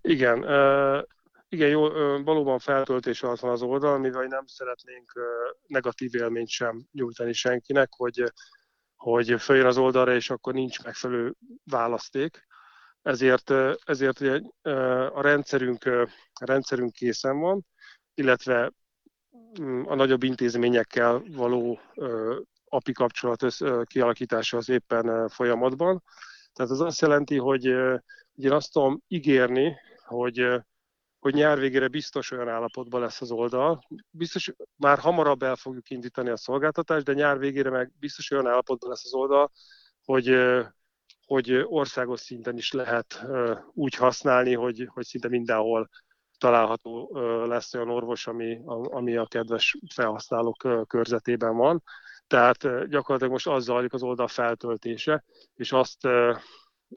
Igen, 0.00 0.38
igen, 1.48 1.68
jó, 1.68 1.88
valóban 2.22 2.58
feltöltés 2.58 3.22
alatt 3.22 3.40
van 3.40 3.50
az 3.50 3.62
oldal, 3.62 3.98
mivel 3.98 4.26
nem 4.26 4.46
szeretnénk 4.46 5.12
negatív 5.66 6.14
élményt 6.14 6.48
sem 6.48 6.86
nyújtani 6.92 7.32
senkinek, 7.32 7.88
hogy, 7.96 8.32
hogy 8.96 9.40
följön 9.40 9.66
az 9.66 9.78
oldalra, 9.78 10.14
és 10.14 10.30
akkor 10.30 10.54
nincs 10.54 10.82
megfelelő 10.82 11.34
választék. 11.64 12.46
Ezért, 13.02 13.50
ezért 13.84 14.20
a 15.12 15.20
rendszerünk, 15.20 15.84
a 16.32 16.44
rendszerünk 16.44 16.92
készen 16.92 17.38
van, 17.38 17.66
illetve 18.14 18.72
a 19.84 19.94
nagyobb 19.94 20.22
intézményekkel 20.22 21.22
való 21.30 21.80
API 22.64 22.92
kapcsolat 22.92 23.46
kialakítása 23.84 24.56
az 24.56 24.68
éppen 24.68 25.28
folyamatban. 25.28 26.02
Tehát 26.52 26.70
az 26.70 26.80
azt 26.80 27.00
jelenti, 27.00 27.36
hogy, 27.36 27.64
hogy 28.34 28.44
én 28.44 28.52
azt 28.52 28.72
tudom 28.72 29.02
ígérni, 29.08 29.76
hogy 30.06 30.62
hogy 31.20 31.34
nyár 31.34 31.58
végére 31.58 31.88
biztos 31.88 32.30
olyan 32.30 32.48
állapotban 32.48 33.00
lesz 33.00 33.20
az 33.20 33.30
oldal. 33.30 33.82
Biztos 34.10 34.52
már 34.76 34.98
hamarabb 34.98 35.42
el 35.42 35.56
fogjuk 35.56 35.90
indítani 35.90 36.28
a 36.28 36.36
szolgáltatást, 36.36 37.04
de 37.04 37.12
nyár 37.12 37.38
végére 37.38 37.70
meg 37.70 37.92
biztos 37.98 38.30
olyan 38.30 38.46
állapotban 38.46 38.90
lesz 38.90 39.04
az 39.04 39.14
oldal, 39.14 39.50
hogy, 40.04 40.36
hogy 41.26 41.52
országos 41.64 42.20
szinten 42.20 42.56
is 42.56 42.72
lehet 42.72 43.26
úgy 43.72 43.94
használni, 43.94 44.54
hogy, 44.54 44.88
hogy 44.92 45.04
szinte 45.04 45.28
mindenhol 45.28 45.88
található 46.40 47.10
lesz 47.46 47.74
olyan 47.74 47.90
orvos, 47.90 48.26
ami, 48.26 48.60
ami 48.64 49.16
a 49.16 49.26
kedves 49.26 49.78
felhasználók 49.94 50.86
körzetében 50.86 51.56
van. 51.56 51.82
Tehát 52.26 52.88
gyakorlatilag 52.88 53.32
most 53.32 53.46
az 53.46 53.64
zajlik 53.64 53.92
az 53.92 54.02
oldal 54.02 54.28
feltöltése, 54.28 55.24
és 55.54 55.72
azt, 55.72 56.06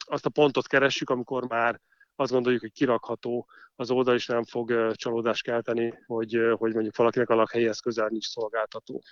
azt 0.06 0.26
a 0.26 0.30
pontot 0.30 0.66
keressük, 0.66 1.10
amikor 1.10 1.48
már 1.48 1.80
azt 2.16 2.32
gondoljuk, 2.32 2.60
hogy 2.60 2.72
kirakható 2.72 3.46
az 3.76 3.90
oldal, 3.90 4.14
is 4.14 4.26
nem 4.26 4.44
fog 4.44 4.94
csalódást 4.94 5.42
kelteni, 5.42 5.94
hogy, 6.06 6.38
hogy 6.58 6.72
mondjuk 6.72 6.96
valakinek 6.96 7.28
a 7.28 7.34
lakhelyhez 7.34 7.80
közel 7.80 8.08
nincs 8.08 8.26
szolgáltató. 8.28 9.02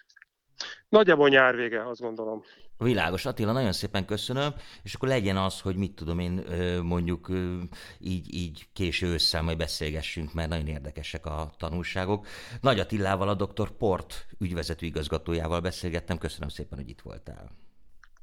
Nagyjából 0.89 1.29
nyár 1.29 1.57
vége, 1.57 1.89
azt 1.89 2.01
gondolom. 2.01 2.43
Világos, 2.79 3.27
Attila, 3.27 3.53
nagyon 3.53 3.73
szépen 3.73 4.05
köszönöm, 4.05 4.55
és 4.83 4.95
akkor 4.95 5.09
legyen 5.09 5.37
az, 5.37 5.61
hogy 5.61 5.77
mit 5.77 5.95
tudom 5.95 6.19
én, 6.19 6.45
mondjuk 6.83 7.29
így, 7.99 8.35
így 8.35 8.69
késő 8.73 9.07
ősszel 9.07 9.43
majd 9.43 9.57
beszélgessünk, 9.57 10.33
mert 10.33 10.49
nagyon 10.49 10.67
érdekesek 10.67 11.27
a 11.27 11.53
tanulságok. 11.59 12.27
Nagy 12.61 12.79
Attilával, 12.79 13.29
a 13.29 13.35
Dr. 13.35 13.71
Port 13.71 14.27
ügyvezető 14.39 14.87
igazgatójával 14.87 15.61
beszélgettem, 15.61 16.19
köszönöm 16.19 16.49
szépen, 16.49 16.79
hogy 16.79 16.89
itt 16.89 17.01
voltál. 17.01 17.51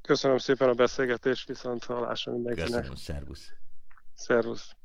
Köszönöm 0.02 0.38
szépen 0.38 0.68
a 0.68 0.74
beszélgetést, 0.74 1.48
viszont 1.48 1.84
hallásra 1.84 2.32
mindenkinek. 2.32 2.70
Köszönöm, 2.70 2.94
szervusz. 2.94 3.52
Servus. 4.16 4.76